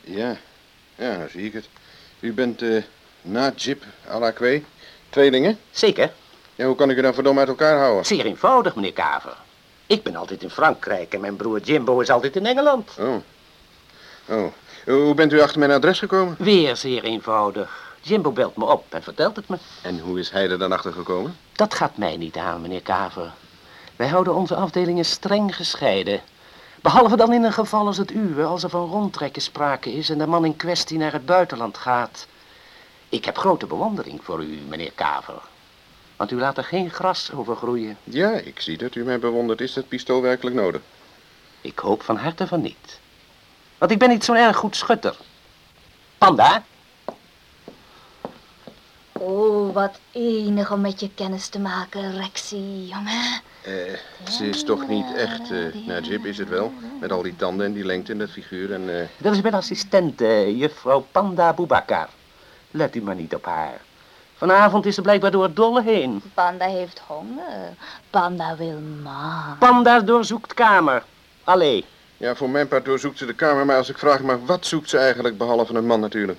Ja, 0.00 0.36
ja, 0.94 1.16
nou 1.16 1.28
zie 1.30 1.44
ik 1.44 1.52
het. 1.52 1.68
U 2.20 2.32
bent 2.32 2.62
eh 2.62 2.82
Najib 3.22 3.82
Alakwe. 4.08 4.62
Tweelingen? 5.08 5.58
Zeker. 5.70 6.12
Ja, 6.54 6.66
hoe 6.66 6.76
kan 6.76 6.90
ik 6.90 6.96
u 6.96 7.00
dan 7.02 7.14
verdomme 7.14 7.40
uit 7.40 7.48
elkaar 7.48 7.78
houden? 7.78 8.04
Zeer 8.04 8.26
eenvoudig, 8.26 8.74
meneer 8.74 8.92
Kaver. 8.92 9.36
Ik 9.86 10.02
ben 10.02 10.16
altijd 10.16 10.42
in 10.42 10.50
Frankrijk 10.50 11.14
en 11.14 11.20
mijn 11.20 11.36
broer 11.36 11.60
Jimbo 11.60 12.00
is 12.00 12.10
altijd 12.10 12.36
in 12.36 12.46
Engeland. 12.46 12.90
Oh. 12.98 13.16
Oh. 14.28 14.52
Hoe 14.84 15.14
bent 15.14 15.32
u 15.32 15.40
achter 15.40 15.58
mijn 15.58 15.70
adres 15.70 15.98
gekomen? 15.98 16.36
Weer 16.38 16.76
zeer 16.76 17.04
eenvoudig. 17.04 17.85
Jimbo 18.06 18.32
belt 18.32 18.56
me 18.56 18.64
op 18.64 18.94
en 18.94 19.02
vertelt 19.02 19.36
het 19.36 19.48
me. 19.48 19.56
En 19.82 19.98
hoe 19.98 20.18
is 20.18 20.30
hij 20.30 20.50
er 20.50 20.58
dan 20.58 20.72
achter 20.72 20.92
gekomen? 20.92 21.36
Dat 21.52 21.74
gaat 21.74 21.96
mij 21.96 22.16
niet 22.16 22.36
aan, 22.36 22.60
meneer 22.60 22.82
Kaver. 22.82 23.32
Wij 23.96 24.08
houden 24.08 24.34
onze 24.34 24.54
afdelingen 24.54 25.04
streng 25.04 25.56
gescheiden. 25.56 26.20
Behalve 26.82 27.16
dan 27.16 27.32
in 27.32 27.42
een 27.44 27.52
geval 27.52 27.86
als 27.86 27.96
het 27.96 28.10
uwe, 28.10 28.44
als 28.44 28.62
er 28.62 28.70
van 28.70 28.88
rondtrekken 28.88 29.42
sprake 29.42 29.92
is 29.92 30.10
en 30.10 30.18
de 30.18 30.26
man 30.26 30.44
in 30.44 30.56
kwestie 30.56 30.98
naar 30.98 31.12
het 31.12 31.26
buitenland 31.26 31.78
gaat. 31.78 32.26
Ik 33.08 33.24
heb 33.24 33.38
grote 33.38 33.66
bewondering 33.66 34.24
voor 34.24 34.42
u, 34.42 34.58
meneer 34.68 34.92
Kaver. 34.94 35.42
Want 36.16 36.30
u 36.30 36.38
laat 36.38 36.56
er 36.56 36.64
geen 36.64 36.90
gras 36.90 37.32
over 37.32 37.56
groeien. 37.56 37.98
Ja, 38.04 38.30
ik 38.30 38.60
zie 38.60 38.76
dat 38.76 38.94
u 38.94 39.04
mij 39.04 39.18
bewondert. 39.18 39.60
Is 39.60 39.72
dat 39.72 39.88
pistool 39.88 40.22
werkelijk 40.22 40.56
nodig? 40.56 40.80
Ik 41.60 41.78
hoop 41.78 42.02
van 42.02 42.16
harte 42.16 42.46
van 42.46 42.60
niet. 42.60 43.00
Want 43.78 43.90
ik 43.90 43.98
ben 43.98 44.08
niet 44.08 44.24
zo'n 44.24 44.36
erg 44.36 44.56
goed 44.56 44.76
schutter. 44.76 45.16
Panda? 46.18 46.64
Oh, 49.18 49.74
wat 49.74 49.98
enig 50.12 50.72
om 50.72 50.80
met 50.80 51.00
je 51.00 51.10
kennis 51.14 51.48
te 51.48 51.58
maken, 51.58 52.16
Rexy, 52.16 52.56
jongen. 52.88 53.40
Eh, 53.62 54.30
ze 54.30 54.48
is 54.48 54.64
toch 54.64 54.88
niet 54.88 55.14
echt, 55.16 55.50
eh 55.50 55.86
Najib 55.86 56.24
is 56.24 56.38
het 56.38 56.48
wel? 56.48 56.72
Met 57.00 57.12
al 57.12 57.22
die 57.22 57.36
tanden 57.36 57.66
en 57.66 57.72
die 57.72 57.84
lengte 57.84 58.12
en 58.12 58.18
dat 58.18 58.30
figuur 58.30 58.72
en... 58.72 59.00
eh, 59.00 59.06
Dat 59.18 59.34
is 59.34 59.40
mijn 59.40 59.54
assistent, 59.54 60.20
eh, 60.20 60.58
juffrouw 60.58 61.06
Panda 61.12 61.52
Boubacar. 61.52 62.08
Let 62.70 62.94
u 62.96 63.02
maar 63.02 63.14
niet 63.14 63.34
op 63.34 63.44
haar. 63.44 63.80
Vanavond 64.36 64.86
is 64.86 64.94
ze 64.94 65.02
blijkbaar 65.02 65.30
door 65.30 65.42
het 65.42 65.56
dolle 65.56 65.82
heen. 65.82 66.22
Panda 66.34 66.66
heeft 66.66 67.00
honger. 67.06 67.74
Panda 68.10 68.56
wil 68.56 68.78
ma. 69.02 69.56
Panda 69.58 70.00
doorzoekt 70.00 70.54
kamer. 70.54 71.02
Allee. 71.44 71.84
Ja, 72.16 72.34
voor 72.34 72.50
mijn 72.50 72.68
part 72.68 72.84
doorzoekt 72.84 73.18
ze 73.18 73.26
de 73.26 73.34
kamer, 73.34 73.66
maar 73.66 73.76
als 73.76 73.88
ik 73.88 73.98
vraag 73.98 74.20
maar 74.20 74.44
wat 74.44 74.66
zoekt 74.66 74.90
ze 74.90 74.98
eigenlijk, 74.98 75.38
behalve 75.38 75.74
een 75.74 75.86
man 75.86 76.00
natuurlijk? 76.00 76.38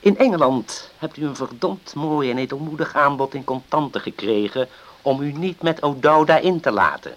In 0.00 0.18
Engeland 0.18 0.90
hebt 0.98 1.16
u 1.16 1.26
een 1.26 1.36
verdomd 1.36 1.94
mooi 1.94 2.30
en 2.30 2.38
edelmoedig 2.38 2.94
aanbod 2.94 3.34
in 3.34 3.44
contanten 3.44 4.00
gekregen 4.00 4.68
om 5.02 5.20
u 5.20 5.32
niet 5.32 5.62
met 5.62 5.82
O'Dowda 5.82 6.38
in 6.38 6.60
te 6.60 6.70
laten. 6.70 7.14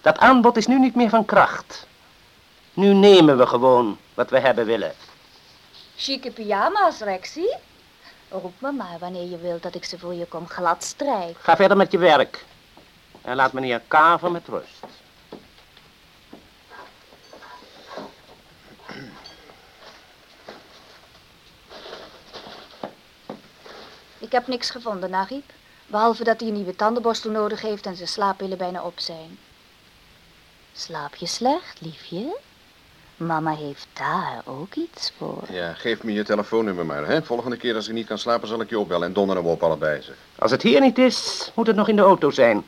Dat 0.00 0.18
aanbod 0.18 0.56
is 0.56 0.66
nu 0.66 0.78
niet 0.78 0.94
meer 0.94 1.08
van 1.08 1.24
kracht. 1.24 1.86
Nu 2.74 2.94
nemen 2.94 3.38
we 3.38 3.46
gewoon 3.46 3.98
wat 4.14 4.30
we 4.30 4.38
hebben 4.38 4.66
willen. 4.66 4.92
Chique 5.96 6.30
pyjama's, 6.30 7.00
Rexy. 7.00 7.46
Roep 8.28 8.54
me 8.58 8.72
maar 8.72 8.96
wanneer 9.00 9.28
je 9.28 9.38
wilt 9.38 9.62
dat 9.62 9.74
ik 9.74 9.84
ze 9.84 9.98
voor 9.98 10.14
je 10.14 10.26
kom 10.26 10.48
glad 10.48 10.84
strijken. 10.84 11.42
Ga 11.42 11.56
verder 11.56 11.76
met 11.76 11.92
je 11.92 11.98
werk. 11.98 12.44
En 13.22 13.36
laat 13.36 13.52
meneer 13.52 13.82
Kaver 13.88 14.30
met 14.30 14.48
rust. 14.48 14.84
Ik 24.18 24.32
heb 24.32 24.46
niks 24.46 24.70
gevonden, 24.70 25.10
Nagib. 25.10 25.44
Behalve 25.86 26.24
dat 26.24 26.40
hij 26.40 26.48
een 26.48 26.54
nieuwe 26.54 26.76
tandenborstel 26.76 27.30
nodig 27.30 27.60
heeft 27.60 27.86
en 27.86 27.96
zijn 27.96 28.08
slaappillen 28.08 28.58
bijna 28.58 28.82
op 28.82 29.00
zijn. 29.00 29.38
Slaap 30.72 31.14
je 31.14 31.26
slecht, 31.26 31.80
liefje? 31.80 32.38
Mama 33.16 33.54
heeft 33.54 33.86
daar 33.92 34.42
ook 34.44 34.74
iets 34.74 35.12
voor. 35.16 35.42
Ja, 35.50 35.72
geef 35.72 36.02
me 36.02 36.12
je 36.12 36.24
telefoonnummer 36.24 36.86
maar, 36.86 37.06
hè. 37.06 37.22
Volgende 37.22 37.56
keer 37.56 37.74
als 37.74 37.88
ik 37.88 37.94
niet 37.94 38.06
kan 38.06 38.18
slapen 38.18 38.48
zal 38.48 38.60
ik 38.60 38.70
je 38.70 38.78
opbellen 38.78 39.06
en 39.06 39.12
donderen 39.12 39.42
we 39.42 39.48
op 39.48 39.62
allebei, 39.62 40.02
zeg. 40.02 40.16
Als 40.38 40.50
het 40.50 40.62
hier 40.62 40.80
niet 40.80 40.98
is, 40.98 41.50
moet 41.54 41.66
het 41.66 41.76
nog 41.76 41.88
in 41.88 41.96
de 41.96 42.02
auto 42.02 42.30
zijn. 42.30 42.64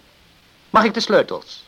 Mag 0.70 0.84
ik 0.84 0.94
de 0.94 1.00
sleutels? 1.00 1.64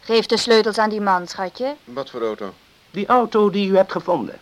Geef 0.00 0.26
de 0.26 0.36
sleutels 0.36 0.78
aan 0.78 0.90
die 0.90 1.00
man, 1.00 1.26
schatje. 1.28 1.76
Wat 1.84 2.10
voor 2.10 2.22
auto? 2.22 2.54
Die 2.90 3.06
auto 3.06 3.50
die 3.50 3.68
u 3.68 3.76
hebt 3.76 3.92
gevonden. 3.92 4.40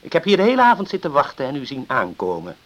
Ik 0.00 0.12
heb 0.12 0.24
hier 0.24 0.36
de 0.36 0.42
hele 0.42 0.62
avond 0.62 0.88
zitten 0.88 1.12
wachten 1.12 1.46
en 1.46 1.56
u 1.56 1.66
zien 1.66 1.84
aankomen. 1.86 2.56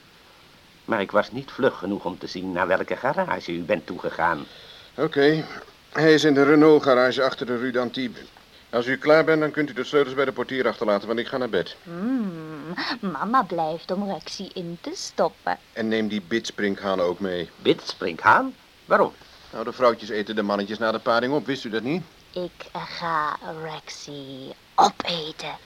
Maar 0.89 1.01
ik 1.01 1.11
was 1.11 1.33
niet 1.33 1.51
vlug 1.51 1.79
genoeg 1.79 2.05
om 2.05 2.19
te 2.19 2.27
zien 2.27 2.53
naar 2.53 2.67
welke 2.67 2.97
garage 2.97 3.53
u 3.53 3.63
bent 3.63 3.87
toegegaan. 3.87 4.47
Oké, 4.95 5.45
hij 5.93 6.15
is 6.15 6.25
in 6.25 6.35
de 6.35 6.43
Renault-garage 6.43 7.23
achter 7.23 7.47
de 7.47 7.59
Rue 7.59 7.73
d'Antibes. 7.73 8.25
Als 8.71 8.87
u 8.87 8.97
klaar 8.97 9.25
bent, 9.25 9.41
dan 9.41 9.51
kunt 9.51 9.71
u 9.71 9.73
de 9.73 9.85
sleutels 9.85 10.15
bij 10.15 10.25
de 10.25 10.33
portier 10.33 10.69
achterlaten, 10.69 11.07
want 11.07 11.19
ik 11.19 11.27
ga 11.27 11.37
naar 11.37 11.49
bed. 11.49 11.77
Hmm, 11.83 12.75
mama 13.01 13.43
blijft 13.43 13.91
om 13.91 14.11
Rexy 14.11 14.51
in 14.55 14.79
te 14.81 14.91
stoppen. 14.95 15.59
En 15.73 15.89
neem 15.89 16.09
die 16.09 16.23
bitsprinkhanen 16.23 17.05
ook 17.05 17.21
mee. 17.21 17.51
Bit, 17.63 17.83
springhaan? 17.85 18.55
Waarom? 18.85 19.13
Nou, 19.53 19.65
de 19.65 19.73
vrouwtjes 19.73 20.09
eten 20.09 20.37
de 20.37 20.43
mannetjes 20.43 20.79
na 20.79 20.93
de 20.93 20.99
paring 20.99 21.33
op, 21.35 21.47
wist 21.47 21.65
u 21.65 21.71
dat 21.71 21.83
niet? 21.83 22.03
Ik 22.33 22.67
ga 22.73 23.37
Rexy 23.63 24.53
opeten. 24.75 25.57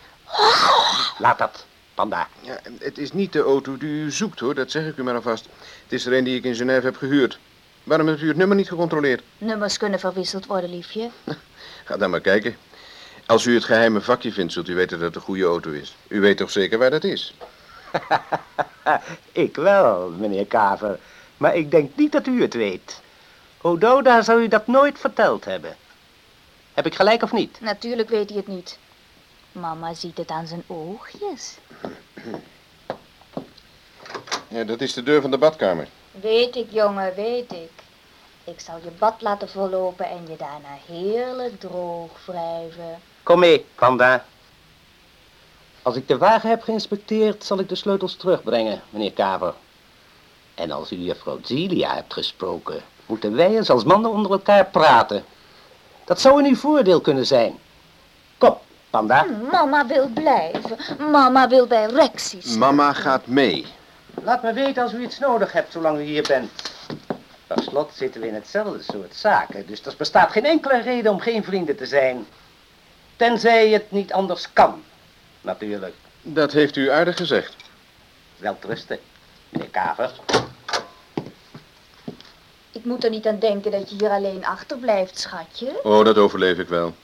Laat 1.18 1.38
dat, 1.38 1.66
panda. 1.94 2.28
Ja, 2.40 2.60
het 2.78 2.98
is 2.98 3.12
niet 3.12 3.32
de 3.32 3.40
auto 3.40 3.76
die 3.76 3.88
u 3.88 4.10
zoekt, 4.10 4.40
hoor, 4.40 4.54
dat 4.54 4.70
zeg 4.70 4.86
ik 4.86 4.96
u 4.96 5.02
maar 5.02 5.14
alvast. 5.14 5.44
Het 5.82 5.92
is 5.92 6.06
er 6.06 6.12
een 6.12 6.24
die 6.24 6.36
ik 6.36 6.44
in 6.44 6.54
Genève 6.54 6.86
heb 6.86 6.96
gehuurd. 6.96 7.38
Waarom 7.84 8.06
hebt 8.06 8.20
u 8.20 8.28
het 8.28 8.36
nummer 8.36 8.56
niet 8.56 8.68
gecontroleerd? 8.68 9.22
Nummers 9.38 9.76
kunnen 9.76 10.00
verwisseld 10.00 10.46
worden, 10.46 10.70
liefje. 10.70 11.10
Ga 11.84 11.96
dan 11.96 12.10
maar 12.10 12.20
kijken. 12.20 12.56
Als 13.26 13.44
u 13.44 13.54
het 13.54 13.64
geheime 13.64 14.00
vakje 14.00 14.32
vindt, 14.32 14.52
zult 14.52 14.68
u 14.68 14.74
weten 14.74 14.98
dat 14.98 15.06
het 15.06 15.16
een 15.16 15.22
goede 15.22 15.44
auto 15.44 15.70
is. 15.70 15.96
U 16.08 16.20
weet 16.20 16.36
toch 16.36 16.50
zeker 16.50 16.78
waar 16.78 16.90
dat 16.90 17.04
is? 17.04 17.34
Ik 19.32 19.56
wel, 19.56 20.10
meneer 20.10 20.46
Kaver. 20.46 20.98
Maar 21.36 21.56
ik 21.56 21.70
denk 21.70 21.96
niet 21.96 22.12
dat 22.12 22.26
u 22.26 22.42
het 22.42 22.54
weet. 22.54 23.00
Ododa 23.60 24.22
zou 24.22 24.42
u 24.42 24.48
dat 24.48 24.66
nooit 24.66 24.98
verteld 24.98 25.44
hebben. 25.44 25.76
Heb 26.74 26.86
ik 26.86 26.94
gelijk 26.94 27.22
of 27.22 27.32
niet? 27.32 27.60
Natuurlijk 27.60 28.08
weet 28.08 28.28
hij 28.28 28.38
het 28.38 28.46
niet. 28.46 28.78
Mama 29.52 29.94
ziet 29.94 30.16
het 30.16 30.30
aan 30.30 30.46
zijn 30.46 30.64
oogjes. 30.66 31.58
Ja, 34.48 34.64
dat 34.64 34.80
is 34.80 34.92
de 34.92 35.02
deur 35.02 35.20
van 35.20 35.30
de 35.30 35.38
badkamer. 35.38 35.88
Weet 36.10 36.56
ik, 36.56 36.66
jongen, 36.70 37.14
weet 37.14 37.52
ik. 37.52 37.70
Ik 38.44 38.60
zal 38.60 38.76
je 38.84 38.90
bad 38.98 39.22
laten 39.22 39.48
vollopen 39.48 40.06
en 40.06 40.26
je 40.28 40.36
daarna 40.36 40.76
heerlijk 40.86 41.60
droog 41.60 42.10
wrijven. 42.26 43.00
Kom 43.22 43.38
mee, 43.38 43.66
panda. 43.74 44.24
Als 45.82 45.96
ik 45.96 46.08
de 46.08 46.18
wagen 46.18 46.48
heb 46.48 46.62
geïnspecteerd, 46.62 47.44
zal 47.44 47.58
ik 47.58 47.68
de 47.68 47.74
sleutels 47.74 48.16
terugbrengen, 48.16 48.82
meneer 48.90 49.12
Kaver. 49.12 49.54
En 50.54 50.70
als 50.70 50.92
u 50.92 50.96
juffrouw 50.96 51.38
Zelia 51.42 51.94
hebt 51.94 52.12
gesproken, 52.12 52.82
moeten 53.06 53.34
wij 53.34 53.56
eens 53.56 53.70
als 53.70 53.84
mannen 53.84 54.10
onder 54.10 54.30
elkaar 54.30 54.66
praten. 54.66 55.24
Dat 56.04 56.20
zou 56.20 56.38
in 56.38 56.50
uw 56.50 56.56
voordeel 56.56 57.00
kunnen 57.00 57.26
zijn. 57.26 57.58
Panda. 58.92 59.26
Mama 59.50 59.86
wil 59.86 60.08
blijven. 60.08 60.76
Mama 61.10 61.48
wil 61.48 61.66
bij 61.66 61.86
Rexy 61.86 62.40
zijn. 62.40 62.58
Mama 62.58 62.92
gaat 62.92 63.26
mee. 63.26 63.66
Laat 64.22 64.42
me 64.42 64.52
weten 64.52 64.82
als 64.82 64.92
u 64.92 65.02
iets 65.02 65.18
nodig 65.18 65.52
hebt 65.52 65.72
zolang 65.72 65.98
u 65.98 66.02
hier 66.02 66.22
bent. 66.28 66.50
Per 67.46 67.62
slot 67.62 67.90
zitten 67.94 68.20
we 68.20 68.26
in 68.26 68.34
hetzelfde 68.34 68.82
soort 68.82 69.14
zaken, 69.14 69.66
dus 69.66 69.84
er 69.84 69.94
bestaat 69.98 70.30
geen 70.32 70.44
enkele 70.44 70.80
reden 70.80 71.12
om 71.12 71.20
geen 71.20 71.44
vrienden 71.44 71.76
te 71.76 71.86
zijn. 71.86 72.26
Tenzij 73.16 73.68
het 73.68 73.90
niet 73.90 74.12
anders 74.12 74.52
kan, 74.52 74.82
natuurlijk. 75.40 75.94
Dat 76.22 76.52
heeft 76.52 76.76
u 76.76 76.90
aardig 76.90 77.16
gezegd. 77.16 77.56
Wel 78.38 78.56
rusten, 78.60 78.98
meneer 79.48 79.68
Kaver. 79.68 80.12
Ik 82.72 82.84
moet 82.84 83.04
er 83.04 83.10
niet 83.10 83.26
aan 83.26 83.38
denken 83.38 83.70
dat 83.70 83.90
je 83.90 83.96
hier 83.96 84.10
alleen 84.10 84.44
achterblijft, 84.44 85.18
schatje. 85.18 85.80
Oh, 85.82 86.04
dat 86.04 86.18
overleef 86.18 86.58
ik 86.58 86.68
wel. 86.68 86.94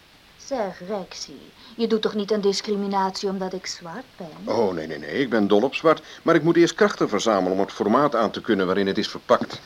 Zeg, 0.48 0.80
Rexy, 0.88 1.32
je 1.76 1.86
doet 1.86 2.02
toch 2.02 2.14
niet 2.14 2.32
aan 2.32 2.40
discriminatie 2.40 3.28
omdat 3.28 3.52
ik 3.52 3.66
zwart 3.66 4.04
ben? 4.16 4.54
Oh, 4.54 4.72
nee, 4.72 4.86
nee, 4.86 4.98
nee. 4.98 5.10
Ik 5.10 5.30
ben 5.30 5.48
dol 5.48 5.62
op 5.62 5.74
zwart. 5.74 6.02
Maar 6.22 6.34
ik 6.34 6.42
moet 6.42 6.56
eerst 6.56 6.74
krachten 6.74 7.08
verzamelen 7.08 7.52
om 7.52 7.60
het 7.60 7.72
formaat 7.72 8.14
aan 8.14 8.30
te 8.30 8.40
kunnen 8.40 8.66
waarin 8.66 8.86
het 8.86 8.98
is 8.98 9.08
verpakt. 9.08 9.60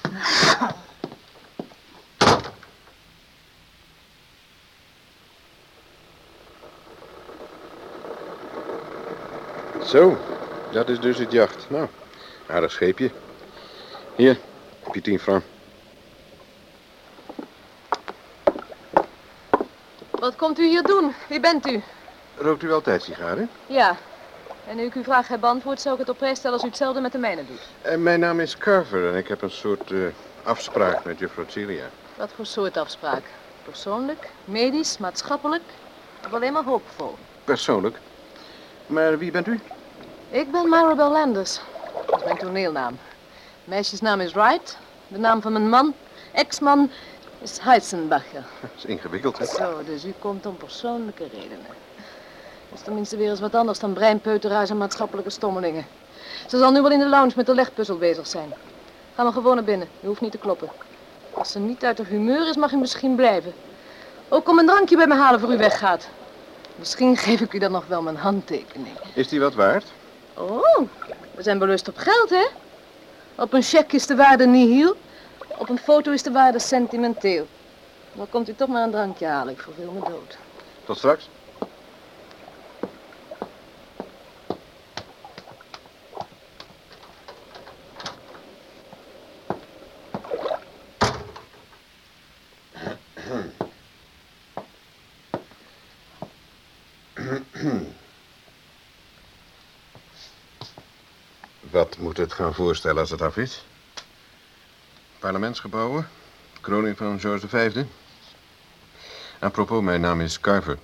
Zo, 9.85 10.19
dat 10.73 10.89
is 10.89 11.01
dus 11.01 11.19
het 11.19 11.33
jacht. 11.33 11.67
Nou, 11.69 11.89
aardig 12.47 12.73
scheepje. 12.73 13.11
Hier, 14.17 14.39
heb 14.83 15.05
je. 15.05 15.41
Komt 20.43 20.59
u 20.59 20.67
hier 20.69 20.83
doen? 20.83 21.15
Wie 21.29 21.41
bent 21.41 21.67
u? 21.67 21.83
Rookt 22.37 22.63
u 22.63 22.73
altijd 22.73 23.03
sigaren? 23.03 23.51
Ja. 23.67 23.97
En 24.69 24.77
nu 24.77 24.83
ik 24.83 24.95
uw 24.95 25.03
vraag 25.03 25.29
heb 25.29 25.41
beantwoord, 25.41 25.81
zou 25.81 25.95
ik 25.95 26.01
het 26.01 26.09
op 26.09 26.17
prijs 26.17 26.39
stellen 26.39 26.55
als 26.57 26.65
u 26.65 26.69
hetzelfde 26.69 27.01
met 27.01 27.13
de 27.13 27.19
mijne 27.19 27.47
doet. 27.47 27.61
En 27.83 27.93
Eh, 27.93 27.99
mijn 27.99 28.21
naam 28.21 28.41
is 28.41 28.59
Carver 28.59 29.11
en 29.13 29.17
ik 29.17 29.29
heb 29.29 29.43
een 29.43 29.51
soort 29.51 29.91
eh, 29.91 29.99
afspraak 30.43 31.05
met 31.05 31.19
juffrouw 31.19 31.45
Celia. 31.49 31.85
Wat 32.17 32.31
voor 32.37 32.47
soort 32.47 32.77
afspraak? 32.77 33.23
Persoonlijk, 33.65 34.31
medisch, 34.45 34.99
maatschappelijk 34.99 35.63
of 36.27 36.33
alleen 36.35 36.53
maar 36.53 36.65
hoopvol? 36.65 37.15
Persoonlijk. 37.45 37.97
Maar 38.87 39.19
wie 39.19 39.31
bent 39.31 39.47
u? 39.47 39.61
Ik 40.31 40.51
ben 40.51 40.69
Maribel 40.69 41.11
Landers. 41.11 41.61
Dat 42.07 42.19
is 42.19 42.25
mijn 42.25 42.39
toneelnaam. 42.39 42.99
Meisjesnaam 43.65 44.21
is 44.21 44.33
Wright. 44.33 44.79
De 45.09 45.19
naam 45.19 45.43
van 45.43 45.53
mijn 45.53 45.69
man, 45.69 45.95
ex-man, 46.33 46.91
is 47.43 47.59
Heisenbacher. 47.59 48.45
Dat 48.61 48.71
is 48.77 48.85
ingewikkeld, 48.85 49.39
hè? 49.39 49.45
Zo, 49.47 49.85
dus 49.85 50.05
u 50.05 50.15
komt 50.19 50.47
om 50.47 50.57
persoonlijke 50.57 51.25
redenen. 51.33 51.67
Dat 52.69 52.79
is 52.79 52.85
tenminste 52.85 53.17
weer 53.17 53.31
eens 53.31 53.41
wat 53.41 53.55
anders 53.55 53.79
dan 53.79 53.93
breinpeuteraars 53.93 54.71
en 54.71 54.77
maatschappelijke 54.77 55.31
stommelingen. 55.31 55.87
Ze 56.49 56.59
zal 56.59 56.71
nu 56.71 56.83
wel 56.83 56.91
in 56.91 56.99
de 56.99 57.09
lounge 57.09 57.33
met 57.37 57.47
de 57.47 57.55
legpuzzel 57.55 57.99
bezig 57.99 58.27
zijn. 58.27 58.55
Ga 59.15 59.23
maar 59.23 59.33
gewoon 59.33 59.55
naar 59.55 59.65
binnen. 59.65 59.89
U 60.03 60.07
hoeft 60.07 60.21
niet 60.21 60.31
te 60.31 60.39
kloppen. 60.39 60.69
Als 61.31 61.51
ze 61.51 61.59
niet 61.59 61.85
uit 61.85 61.99
haar 61.99 62.07
humeur 62.07 62.49
is, 62.49 62.57
mag 62.57 62.73
u 62.73 62.77
misschien 62.77 63.15
blijven. 63.15 63.53
Ook 64.29 64.49
om 64.49 64.59
een 64.59 64.67
drankje 64.67 64.97
bij 64.97 65.07
me 65.07 65.15
halen 65.15 65.41
voor 65.41 65.53
u 65.53 65.57
weggaat. 65.57 66.09
Misschien 66.77 67.17
geef 67.17 67.41
ik 67.41 67.53
u 67.53 67.59
dan 67.59 67.73
nog 67.73 67.87
wel 67.87 68.03
mijn 68.03 68.17
handtekening. 68.17 68.97
Is 69.15 69.29
die 69.29 69.41
wat 69.41 69.55
waard? 69.55 69.85
Oh, 70.35 70.79
we 71.35 71.43
zijn 71.43 71.59
belust 71.59 71.89
op 71.89 71.97
geld, 71.97 72.31
hè? 72.31 72.47
Op 73.35 73.53
een 73.53 73.63
cheque 73.63 73.97
is 73.97 74.07
de 74.07 74.17
waarde 74.17 74.47
nihil. 74.47 74.97
Op 75.63 75.69
een 75.69 75.79
foto 75.79 76.13
is 76.13 76.23
de 76.23 76.31
waarde 76.31 76.59
sentimenteel. 76.59 77.47
Dan 78.13 78.29
komt 78.29 78.49
u 78.49 78.55
toch 78.55 78.69
maar 78.69 78.83
een 78.83 78.91
drankje 78.91 79.27
halen. 79.27 79.53
Ik 79.53 79.61
verveel 79.61 79.93
me 79.93 80.01
dood. 80.01 80.39
Tot 80.85 80.97
straks. 80.97 81.29
Wat 101.71 101.99
moet 101.99 102.17
het 102.17 102.33
gaan 102.33 102.55
voorstellen 102.55 103.01
als 103.01 103.11
het 103.11 103.23
af 103.23 103.37
is? 103.37 103.65
Parlementsgebouwen, 105.23 106.09
kroning 106.61 106.97
van 106.97 107.21
George 107.21 107.49
V. 107.49 107.85
Apropos, 109.39 109.83
mijn 109.83 110.01
naam 110.01 110.21
is 110.21 110.41
Carver. 110.41 110.79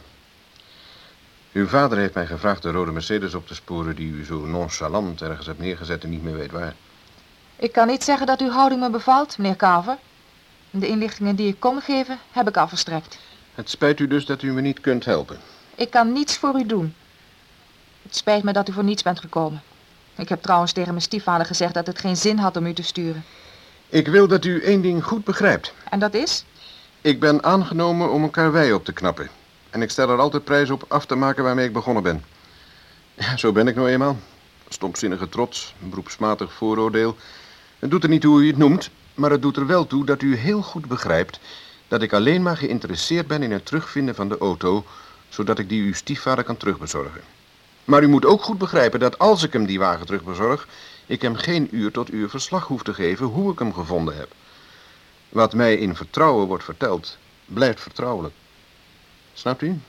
Uw 1.52 1.66
vader 1.66 1.98
heeft 1.98 2.14
mij 2.14 2.26
gevraagd 2.26 2.62
de 2.62 2.70
rode 2.70 2.92
Mercedes 2.92 3.34
op 3.34 3.46
te 3.46 3.54
sporen 3.54 3.96
die 3.96 4.12
u 4.12 4.24
zo 4.24 4.46
nonchalant 4.46 5.22
ergens 5.22 5.46
hebt 5.46 5.58
neergezet 5.58 6.04
en 6.04 6.10
niet 6.10 6.22
meer 6.22 6.36
weet 6.36 6.50
waar. 6.50 6.74
Ik 7.56 7.72
kan 7.72 7.86
niet 7.86 8.04
zeggen 8.04 8.26
dat 8.26 8.40
uw 8.40 8.50
houding 8.50 8.80
me 8.80 8.90
bevalt, 8.90 9.38
meneer 9.38 9.56
Carver. 9.56 9.96
De 10.70 10.86
inlichtingen 10.86 11.36
die 11.36 11.48
ik 11.48 11.60
kon 11.60 11.80
geven, 11.80 12.18
heb 12.30 12.48
ik 12.48 12.56
al 12.56 12.68
verstrekt. 12.68 13.18
Het 13.54 13.70
spijt 13.70 14.00
u 14.00 14.06
dus 14.06 14.26
dat 14.26 14.42
u 14.42 14.52
me 14.52 14.60
niet 14.60 14.80
kunt 14.80 15.04
helpen. 15.04 15.38
Ik 15.74 15.90
kan 15.90 16.12
niets 16.12 16.36
voor 16.36 16.58
u 16.58 16.66
doen. 16.66 16.94
Het 18.02 18.16
spijt 18.16 18.42
me 18.42 18.52
dat 18.52 18.68
u 18.68 18.72
voor 18.72 18.84
niets 18.84 19.02
bent 19.02 19.20
gekomen. 19.20 19.62
Ik 20.16 20.28
heb 20.28 20.42
trouwens 20.42 20.72
tegen 20.72 20.90
mijn 20.90 21.02
stiefvader 21.02 21.46
gezegd 21.46 21.74
dat 21.74 21.86
het 21.86 21.98
geen 21.98 22.16
zin 22.16 22.38
had 22.38 22.56
om 22.56 22.66
u 22.66 22.72
te 22.72 22.82
sturen. 22.82 23.24
Ik 23.90 24.08
wil 24.08 24.28
dat 24.28 24.44
u 24.44 24.62
één 24.62 24.80
ding 24.80 25.04
goed 25.04 25.24
begrijpt. 25.24 25.72
En 25.90 25.98
dat 25.98 26.14
is? 26.14 26.44
Ik 27.00 27.20
ben 27.20 27.44
aangenomen 27.44 28.10
om 28.10 28.22
een 28.22 28.30
karwei 28.30 28.72
op 28.72 28.84
te 28.84 28.92
knappen. 28.92 29.30
En 29.70 29.82
ik 29.82 29.90
stel 29.90 30.10
er 30.10 30.18
altijd 30.18 30.44
prijs 30.44 30.70
op 30.70 30.84
af 30.88 31.06
te 31.06 31.14
maken 31.14 31.44
waarmee 31.44 31.66
ik 31.66 31.72
begonnen 31.72 32.02
ben. 32.02 32.24
Ja, 33.14 33.36
zo 33.36 33.52
ben 33.52 33.68
ik 33.68 33.74
nou 33.74 33.88
eenmaal. 33.88 34.16
Stomzinnige 34.68 35.28
trots, 35.28 35.74
een 35.82 35.88
beroepsmatig 35.90 36.52
vooroordeel. 36.52 37.16
Het 37.78 37.90
doet 37.90 38.02
er 38.02 38.08
niet 38.08 38.20
toe 38.20 38.32
hoe 38.32 38.42
u 38.42 38.46
het 38.46 38.56
noemt, 38.56 38.90
maar 39.14 39.30
het 39.30 39.42
doet 39.42 39.56
er 39.56 39.66
wel 39.66 39.86
toe 39.86 40.04
dat 40.04 40.22
u 40.22 40.36
heel 40.36 40.62
goed 40.62 40.86
begrijpt 40.86 41.40
dat 41.88 42.02
ik 42.02 42.12
alleen 42.12 42.42
maar 42.42 42.56
geïnteresseerd 42.56 43.26
ben 43.26 43.42
in 43.42 43.52
het 43.52 43.66
terugvinden 43.66 44.14
van 44.14 44.28
de 44.28 44.38
auto, 44.38 44.84
zodat 45.28 45.58
ik 45.58 45.68
die 45.68 45.82
uw 45.82 45.94
stiefvader 45.94 46.44
kan 46.44 46.56
terugbezorgen. 46.56 47.20
Maar 47.84 48.02
u 48.02 48.08
moet 48.08 48.24
ook 48.24 48.42
goed 48.42 48.58
begrijpen 48.58 49.00
dat 49.00 49.18
als 49.18 49.42
ik 49.42 49.52
hem 49.52 49.66
die 49.66 49.78
wagen 49.78 50.06
terugbezorg, 50.06 50.68
ik 51.08 51.22
hem 51.22 51.36
geen 51.36 51.68
uur 51.70 51.92
tot 51.92 52.12
uur 52.12 52.28
verslag 52.28 52.66
hoef 52.66 52.82
te 52.82 52.94
geven 52.94 53.26
hoe 53.26 53.52
ik 53.52 53.58
hem 53.58 53.72
gevonden 53.72 54.16
heb. 54.16 54.32
Wat 55.28 55.54
mij 55.54 55.76
in 55.76 55.96
vertrouwen 55.96 56.46
wordt 56.46 56.64
verteld, 56.64 57.16
blijft 57.44 57.80
vertrouwelijk. 57.80 58.34
Snapt 59.32 59.62
u? 59.62 59.80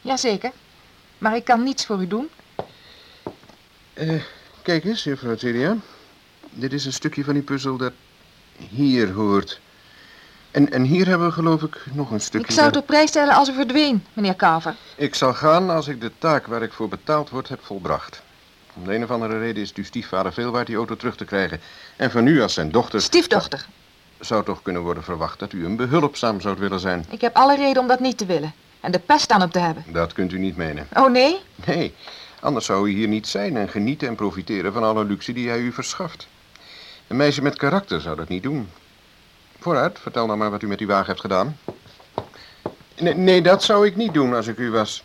Jazeker. 0.00 0.52
Maar 1.18 1.36
ik 1.36 1.44
kan 1.44 1.62
niets 1.62 1.86
voor 1.86 2.00
u 2.00 2.06
doen. 2.06 2.28
Eh, 3.94 4.22
kijk 4.62 4.84
eens, 4.84 5.04
juffrouw 5.04 5.36
Celia. 5.36 5.76
Dit 6.50 6.72
is 6.72 6.84
een 6.84 6.92
stukje 6.92 7.24
van 7.24 7.34
die 7.34 7.42
puzzel 7.42 7.76
dat 7.76 7.92
hier 8.56 9.12
hoort. 9.12 9.60
En, 10.50 10.72
en 10.72 10.82
hier 10.82 11.06
hebben 11.06 11.26
we 11.26 11.32
geloof 11.32 11.62
ik 11.62 11.84
nog 11.92 12.10
een 12.10 12.20
stukje... 12.20 12.46
Ik 12.46 12.52
zou 12.52 12.66
het 12.66 12.76
op 12.76 12.86
prijs 12.86 13.08
stellen 13.08 13.34
als 13.34 13.48
u 13.48 13.54
verdween, 13.54 14.04
meneer 14.12 14.36
Carver. 14.36 14.74
Ik 14.96 15.14
zal 15.14 15.34
gaan 15.34 15.70
als 15.70 15.88
ik 15.88 16.00
de 16.00 16.10
taak 16.18 16.46
waar 16.46 16.62
ik 16.62 16.72
voor 16.72 16.88
betaald 16.88 17.30
word 17.30 17.48
heb 17.48 17.64
volbracht. 17.64 18.22
Om 18.74 18.84
de 18.84 18.94
een 18.94 19.02
of 19.02 19.10
andere 19.10 19.38
reden 19.38 19.62
is 19.62 19.74
uw 19.74 19.84
stiefvader 19.84 20.32
veel 20.32 20.50
waard 20.50 20.66
die 20.66 20.76
auto 20.76 20.96
terug 20.96 21.16
te 21.16 21.24
krijgen. 21.24 21.60
En 21.96 22.10
van 22.10 22.26
u 22.26 22.42
als 22.42 22.54
zijn 22.54 22.70
dochter... 22.70 23.00
Stiefdochter. 23.00 23.66
Zou 24.20 24.44
toch 24.44 24.62
kunnen 24.62 24.82
worden 24.82 25.02
verwacht 25.02 25.38
dat 25.38 25.52
u 25.52 25.62
hem 25.62 25.76
behulpzaam 25.76 26.40
zou 26.40 26.56
willen 26.58 26.80
zijn. 26.80 27.04
Ik 27.10 27.20
heb 27.20 27.36
alle 27.36 27.56
reden 27.56 27.82
om 27.82 27.88
dat 27.88 28.00
niet 28.00 28.18
te 28.18 28.26
willen. 28.26 28.54
En 28.80 28.92
de 28.92 28.98
pest 28.98 29.30
aan 29.30 29.40
hem 29.40 29.50
te 29.50 29.58
hebben. 29.58 29.84
Dat 29.86 30.12
kunt 30.12 30.32
u 30.32 30.38
niet 30.38 30.56
menen. 30.56 30.88
Oh 30.94 31.10
nee? 31.10 31.40
Nee, 31.66 31.94
anders 32.40 32.66
zou 32.66 32.88
u 32.88 32.92
hier 32.92 33.08
niet 33.08 33.28
zijn 33.28 33.56
en 33.56 33.68
genieten 33.68 34.08
en 34.08 34.14
profiteren 34.14 34.72
van 34.72 34.82
alle 34.82 35.04
luxe 35.04 35.32
die 35.32 35.48
hij 35.48 35.58
u 35.58 35.72
verschaft. 35.72 36.26
Een 37.06 37.16
meisje 37.16 37.42
met 37.42 37.56
karakter 37.56 38.00
zou 38.00 38.16
dat 38.16 38.28
niet 38.28 38.42
doen. 38.42 38.68
Vooruit, 39.58 39.98
vertel 39.98 40.26
nou 40.26 40.38
maar 40.38 40.50
wat 40.50 40.62
u 40.62 40.66
met 40.66 40.78
die 40.78 40.86
wagen 40.86 41.06
hebt 41.06 41.20
gedaan. 41.20 41.58
Nee, 42.98 43.14
nee, 43.14 43.42
dat 43.42 43.62
zou 43.62 43.86
ik 43.86 43.96
niet 43.96 44.14
doen 44.14 44.34
als 44.34 44.46
ik 44.46 44.58
u 44.58 44.70
was. 44.70 45.04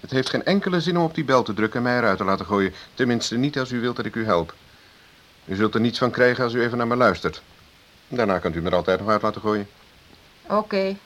Het 0.00 0.10
heeft 0.10 0.30
geen 0.30 0.44
enkele 0.44 0.80
zin 0.80 0.96
om 0.96 1.04
op 1.04 1.14
die 1.14 1.24
bel 1.24 1.42
te 1.42 1.54
drukken 1.54 1.78
en 1.78 1.84
mij 1.84 1.98
eruit 1.98 2.18
te 2.18 2.24
laten 2.24 2.46
gooien. 2.46 2.72
Tenminste 2.94 3.36
niet 3.36 3.58
als 3.58 3.70
u 3.70 3.80
wilt 3.80 3.96
dat 3.96 4.06
ik 4.06 4.14
u 4.14 4.24
help. 4.24 4.54
U 5.44 5.54
zult 5.54 5.74
er 5.74 5.80
niets 5.80 5.98
van 5.98 6.10
krijgen 6.10 6.44
als 6.44 6.52
u 6.54 6.62
even 6.62 6.78
naar 6.78 6.86
me 6.86 6.96
luistert. 6.96 7.42
Daarna 8.08 8.38
kunt 8.38 8.54
u 8.54 8.60
me 8.60 8.68
er 8.68 8.74
altijd 8.74 9.00
nog 9.00 9.08
uit 9.08 9.22
laten 9.22 9.40
gooien. 9.40 9.68
Oké. 10.46 10.96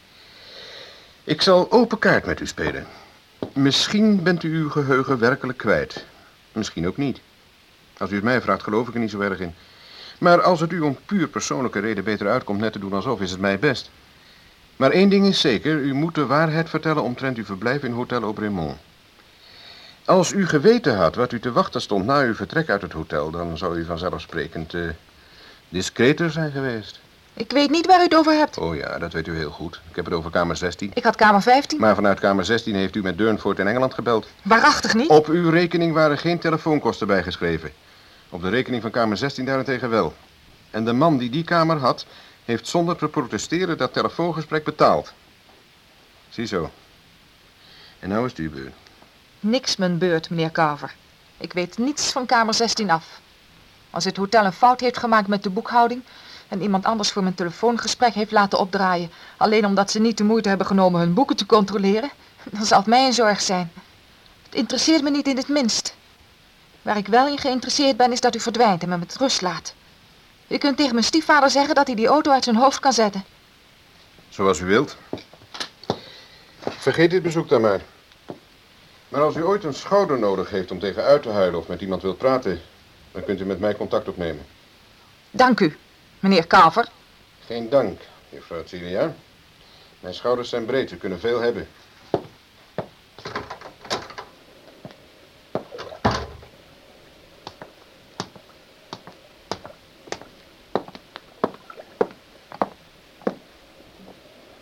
Ik 1.24 1.42
zal 1.42 1.70
open 1.70 1.98
kaart 1.98 2.26
met 2.26 2.40
u 2.40 2.46
spelen. 2.46 2.86
Misschien 3.52 4.22
bent 4.22 4.42
u 4.42 4.56
uw 4.56 4.70
geheugen 4.70 5.18
werkelijk 5.18 5.58
kwijt. 5.58 6.04
Misschien 6.52 6.86
ook 6.86 6.96
niet. 6.96 7.20
Als 7.98 8.10
u 8.10 8.14
het 8.14 8.24
mij 8.24 8.40
vraagt, 8.40 8.62
geloof 8.62 8.88
ik 8.88 8.94
er 8.94 9.00
niet 9.00 9.10
zo 9.10 9.20
erg 9.20 9.40
in. 9.40 9.54
Maar 10.18 10.42
als 10.42 10.60
het 10.60 10.72
u 10.72 10.80
om 10.80 10.98
puur 11.06 11.28
persoonlijke 11.28 11.78
reden 11.78 12.04
beter 12.04 12.28
uitkomt 12.28 12.60
net 12.60 12.72
te 12.72 12.78
doen 12.78 12.92
alsof, 12.92 13.20
is 13.20 13.30
het 13.30 13.40
mij 13.40 13.58
best. 13.58 13.90
Maar 14.82 14.90
één 14.90 15.08
ding 15.08 15.26
is 15.26 15.40
zeker, 15.40 15.78
u 15.78 15.94
moet 15.94 16.14
de 16.14 16.26
waarheid 16.26 16.68
vertellen 16.68 17.02
omtrent 17.02 17.36
uw 17.36 17.44
verblijf 17.44 17.82
in 17.82 17.92
Hotel 17.92 18.22
Aubremont. 18.22 18.76
Als 20.04 20.32
u 20.32 20.46
geweten 20.46 20.96
had 20.96 21.14
wat 21.14 21.32
u 21.32 21.40
te 21.40 21.52
wachten 21.52 21.80
stond 21.80 22.04
na 22.04 22.20
uw 22.20 22.34
vertrek 22.34 22.70
uit 22.70 22.82
het 22.82 22.92
hotel, 22.92 23.30
dan 23.30 23.58
zou 23.58 23.78
u 23.78 23.84
vanzelfsprekend 23.84 24.74
eh 24.74 24.82
discreter 25.68 26.30
zijn 26.30 26.50
geweest. 26.50 27.00
Ik 27.34 27.50
weet 27.50 27.70
niet 27.70 27.86
waar 27.86 28.00
u 28.00 28.02
het 28.02 28.14
over 28.14 28.32
hebt. 28.32 28.58
Oh 28.58 28.76
ja, 28.76 28.98
dat 28.98 29.12
weet 29.12 29.26
u 29.26 29.36
heel 29.36 29.50
goed. 29.50 29.80
Ik 29.90 29.96
heb 29.96 30.04
het 30.04 30.14
over 30.14 30.30
kamer 30.30 30.56
16. 30.56 30.90
Ik 30.94 31.04
had 31.04 31.16
kamer 31.16 31.42
15. 31.42 31.80
Maar 31.80 31.94
vanuit 31.94 32.20
kamer 32.20 32.44
16 32.44 32.74
heeft 32.74 32.96
u 32.96 33.02
met 33.02 33.18
Durnford 33.18 33.58
in 33.58 33.66
Engeland 33.66 33.94
gebeld. 33.94 34.28
Waarachtig 34.42 34.94
niet? 34.94 35.08
Op 35.08 35.26
uw 35.26 35.50
rekening 35.50 35.94
waren 35.94 36.18
geen 36.18 36.38
telefoonkosten 36.38 37.06
bijgeschreven. 37.06 37.70
Op 38.28 38.42
de 38.42 38.48
rekening 38.48 38.82
van 38.82 38.90
kamer 38.90 39.16
16 39.16 39.44
daarentegen 39.44 39.90
wel. 39.90 40.14
En 40.70 40.84
de 40.84 40.92
man 40.92 41.18
die 41.18 41.30
die 41.30 41.44
kamer 41.44 41.76
had, 41.76 42.06
heeft 42.44 42.68
zonder 42.68 42.96
te 42.96 43.08
protesteren 43.08 43.78
dat 43.78 43.92
telefoongesprek 43.92 44.64
betaald. 44.64 45.12
Ziezo. 46.28 46.70
En 47.98 48.08
nou 48.08 48.24
is 48.24 48.30
het 48.30 48.40
uw 48.40 48.50
beurt. 48.50 48.74
Niks 49.40 49.76
mijn 49.76 49.98
beurt, 49.98 50.30
meneer 50.30 50.50
Carver. 50.50 50.94
Ik 51.36 51.52
weet 51.52 51.78
niets 51.78 52.12
van 52.12 52.26
kamer 52.26 52.54
16 52.54 52.90
af. 52.90 53.20
Als 53.90 54.04
het 54.04 54.16
hotel 54.16 54.44
een 54.44 54.52
fout 54.52 54.80
heeft 54.80 54.98
gemaakt 54.98 55.28
met 55.28 55.42
de 55.42 55.50
boekhouding... 55.50 56.02
en 56.48 56.62
iemand 56.62 56.84
anders 56.84 57.12
voor 57.12 57.22
mijn 57.22 57.34
telefoongesprek 57.34 58.14
heeft 58.14 58.30
laten 58.30 58.58
opdraaien... 58.58 59.10
alleen 59.36 59.66
omdat 59.66 59.90
ze 59.90 60.00
niet 60.00 60.16
de 60.18 60.24
moeite 60.24 60.48
hebben 60.48 60.66
genomen 60.66 61.00
hun 61.00 61.14
boeken 61.14 61.36
te 61.36 61.46
controleren... 61.46 62.10
dan 62.50 62.64
zal 62.64 62.78
het 62.78 62.86
mij 62.86 63.06
een 63.06 63.12
zorg 63.12 63.40
zijn. 63.40 63.72
Het 64.42 64.54
interesseert 64.54 65.02
me 65.02 65.10
niet 65.10 65.26
in 65.26 65.36
het 65.36 65.48
minst. 65.48 65.96
Waar 66.82 66.96
ik 66.96 67.06
wel 67.06 67.26
in 67.26 67.38
geïnteresseerd 67.38 67.96
ben, 67.96 68.12
is 68.12 68.20
dat 68.20 68.34
u 68.34 68.40
verdwijnt 68.40 68.82
en 68.82 68.88
me 68.88 68.98
met 68.98 69.16
rust 69.16 69.40
laat. 69.40 69.74
U 70.52 70.58
kunt 70.58 70.76
tegen 70.76 70.92
mijn 70.92 71.06
stiefvader 71.06 71.50
zeggen 71.50 71.74
dat 71.74 71.86
hij 71.86 71.96
die 71.96 72.06
auto 72.06 72.30
uit 72.30 72.44
zijn 72.44 72.56
hoofd 72.56 72.80
kan 72.80 72.92
zetten. 72.92 73.24
Zoals 74.28 74.60
u 74.60 74.64
wilt. 74.64 74.96
Vergeet 76.68 77.10
dit 77.10 77.22
bezoek 77.22 77.48
dan 77.48 77.60
maar. 77.60 77.80
Maar 79.08 79.20
als 79.20 79.36
u 79.36 79.44
ooit 79.44 79.64
een 79.64 79.74
schouder 79.74 80.18
nodig 80.18 80.50
heeft 80.50 80.70
om 80.70 80.78
tegen 80.78 81.02
uit 81.04 81.22
te 81.22 81.28
huilen 81.28 81.60
of 81.60 81.66
met 81.66 81.80
iemand 81.80 82.02
wilt 82.02 82.18
praten, 82.18 82.60
dan 83.12 83.24
kunt 83.24 83.40
u 83.40 83.44
met 83.44 83.60
mij 83.60 83.76
contact 83.76 84.08
opnemen. 84.08 84.46
Dank 85.30 85.60
u, 85.60 85.76
meneer 86.20 86.46
Kaver. 86.46 86.88
Geen 87.46 87.68
dank, 87.68 88.00
juffrouw 88.28 88.62
Celia. 88.66 89.14
Mijn 90.00 90.14
schouders 90.14 90.48
zijn 90.48 90.64
breed, 90.64 90.88
ze 90.88 90.96
kunnen 90.96 91.20
veel 91.20 91.40
hebben. 91.40 91.68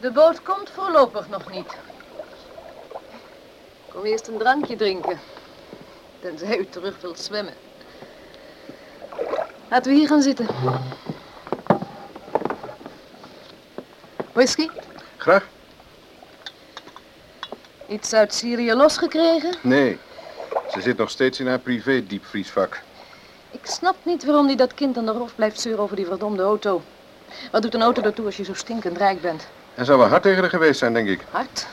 De 0.01 0.11
boot 0.11 0.43
komt 0.43 0.71
voorlopig 0.71 1.29
nog 1.29 1.51
niet. 1.51 1.77
Kom 3.89 4.05
eerst 4.05 4.27
een 4.27 4.39
drankje 4.39 4.77
drinken. 4.77 5.21
Tenzij 6.21 6.59
u 6.59 6.67
terug 6.67 7.01
wilt 7.01 7.19
zwemmen. 7.19 7.55
Laten 9.69 9.93
we 9.93 9.99
hier 9.99 10.07
gaan 10.07 10.23
zitten. 10.23 10.47
Whisky? 14.33 14.69
Graag? 15.17 15.47
Iets 17.89 18.13
uit 18.13 18.35
Syrië 18.35 18.75
losgekregen? 18.75 19.55
Nee, 19.63 19.99
ze 20.71 20.81
zit 20.81 20.97
nog 20.97 21.11
steeds 21.11 21.41
in 21.41 21.47
haar 21.47 21.59
privé 21.59 22.07
diepvriesvak. 22.07 22.81
Ik 23.51 23.67
snap 23.67 23.97
niet 24.03 24.25
waarom 24.25 24.47
die 24.47 24.57
dat 24.57 24.75
kind 24.75 24.97
aan 24.97 25.07
de 25.07 25.13
hoofd 25.13 25.35
blijft 25.35 25.61
zeuren 25.61 25.83
over 25.83 25.97
die 25.97 26.07
verdomde 26.07 26.43
auto. 26.43 26.83
Wat 27.53 27.63
doet 27.63 27.75
een 27.75 27.83
auto 27.83 28.03
ertoe 28.03 28.25
als 28.25 28.37
je 28.37 28.45
zo 28.45 28.55
stinkend 28.55 28.97
rijk 28.97 29.21
bent? 29.21 29.47
En 29.75 29.85
zou 29.85 29.99
wel 29.99 30.09
hard 30.09 30.23
tegen 30.23 30.41
haar 30.41 30.51
geweest 30.51 30.79
zijn, 30.79 30.93
denk 30.93 31.09
ik. 31.09 31.21
Hard? 31.31 31.67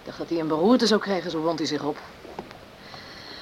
Ik 0.00 0.04
dacht 0.04 0.18
dat 0.18 0.28
hij 0.28 0.38
een 0.38 0.48
beroerte 0.48 0.86
zou 0.86 1.00
krijgen, 1.00 1.30
zo 1.30 1.38
wond 1.38 1.58
hij 1.58 1.68
zich 1.68 1.82
op. 1.82 1.98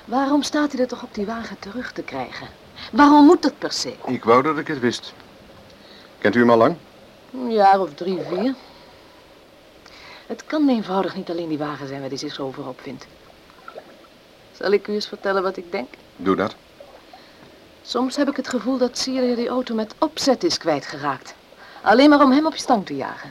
Waarom 0.05 0.43
staat 0.43 0.73
hij 0.73 0.81
er 0.81 0.87
toch 0.87 1.03
op 1.03 1.15
die 1.15 1.27
wagen 1.27 1.59
terug 1.59 1.93
te 1.93 2.03
krijgen? 2.03 2.49
Waarom 2.93 3.25
moet 3.25 3.43
dat 3.43 3.59
per 3.59 3.73
se? 3.73 3.95
Ik 4.07 4.25
wou 4.25 4.43
dat 4.43 4.59
ik 4.59 4.67
het 4.67 4.81
wist. 4.81 5.13
Kent 6.19 6.35
u 6.35 6.39
hem 6.39 6.51
al 6.51 6.57
lang? 6.57 6.77
Een 7.33 7.53
jaar 7.53 7.81
of 7.81 7.95
drie, 7.95 8.21
vier. 8.29 8.55
Het 10.27 10.47
kan 10.47 10.69
eenvoudig 10.69 11.17
niet 11.17 11.31
alleen 11.31 11.49
die 11.49 11.59
wagen 11.59 11.89
zijn 11.89 12.01
waar 12.01 12.09
hij 12.09 12.19
zich 12.19 12.35
zo 12.35 12.43
over 12.43 12.69
opvindt. 12.69 13.07
Zal 14.53 14.71
ik 14.71 14.89
u 14.89 14.93
eens 14.93 15.09
vertellen 15.09 15.43
wat 15.43 15.57
ik 15.57 15.73
denk? 15.73 15.89
Doe 16.17 16.37
dat. 16.37 16.55
Soms 17.83 18.17
heb 18.17 18.29
ik 18.29 18.37
het 18.37 18.49
gevoel 18.49 18.79
dat 18.79 18.99
Syrië 18.99 19.35
die 19.35 19.49
auto 19.49 19.75
met 19.75 19.95
opzet 19.99 20.45
is 20.45 20.59
kwijtgeraakt. 20.59 21.35
Alleen 21.83 22.11
maar 22.11 22.23
om 22.23 22.33
hem 22.33 22.47
op 22.47 22.53
je 22.53 22.61
stang 22.61 22.87
te 22.87 22.97
jagen. 22.97 23.31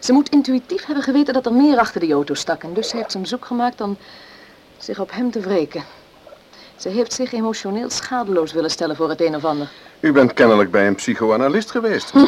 Ze 0.00 0.12
moet 0.12 0.28
intuïtief 0.28 0.86
hebben 0.86 1.04
geweten 1.04 1.34
dat 1.34 1.46
er 1.46 1.52
meer 1.52 1.78
achter 1.78 2.00
die 2.00 2.12
auto 2.12 2.34
stak. 2.34 2.62
En 2.62 2.74
dus 2.74 2.92
heeft 2.92 3.10
ze 3.10 3.16
hem 3.16 3.26
zoek 3.26 3.44
gemaakt 3.44 3.80
om 3.80 3.96
zich 4.78 4.98
op 4.98 5.10
hem 5.12 5.30
te 5.30 5.40
wreken. 5.40 5.84
Ze 6.76 6.88
heeft 6.88 7.12
zich 7.12 7.32
emotioneel 7.32 7.90
schadeloos 7.90 8.52
willen 8.52 8.70
stellen 8.70 8.96
voor 8.96 9.08
het 9.08 9.20
een 9.20 9.34
of 9.34 9.44
ander. 9.44 9.68
U 10.00 10.12
bent 10.12 10.32
kennelijk 10.32 10.70
bij 10.70 10.86
een 10.86 10.94
psychoanalist 10.94 11.70
geweest. 11.70 12.12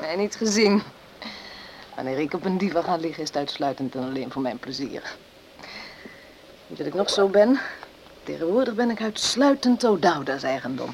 Nee, 0.00 0.16
niet 0.16 0.36
gezien. 0.36 0.82
Wanneer 1.96 2.18
ik 2.18 2.34
op 2.34 2.44
een 2.44 2.58
diva 2.58 2.82
ga 2.82 2.96
liggen, 2.96 3.22
is 3.22 3.28
het 3.28 3.36
uitsluitend 3.36 3.94
en 3.94 4.02
alleen 4.02 4.32
voor 4.32 4.42
mijn 4.42 4.58
plezier. 4.58 5.14
Niet 6.66 6.78
dat 6.78 6.86
ik 6.86 6.94
nog 6.94 7.10
zo 7.10 7.28
ben. 7.28 7.60
Tegenwoordig 8.24 8.74
ben 8.74 8.90
ik 8.90 9.02
uitsluitend 9.02 9.84
O'Dowda's 9.84 10.42
eigendom. 10.42 10.90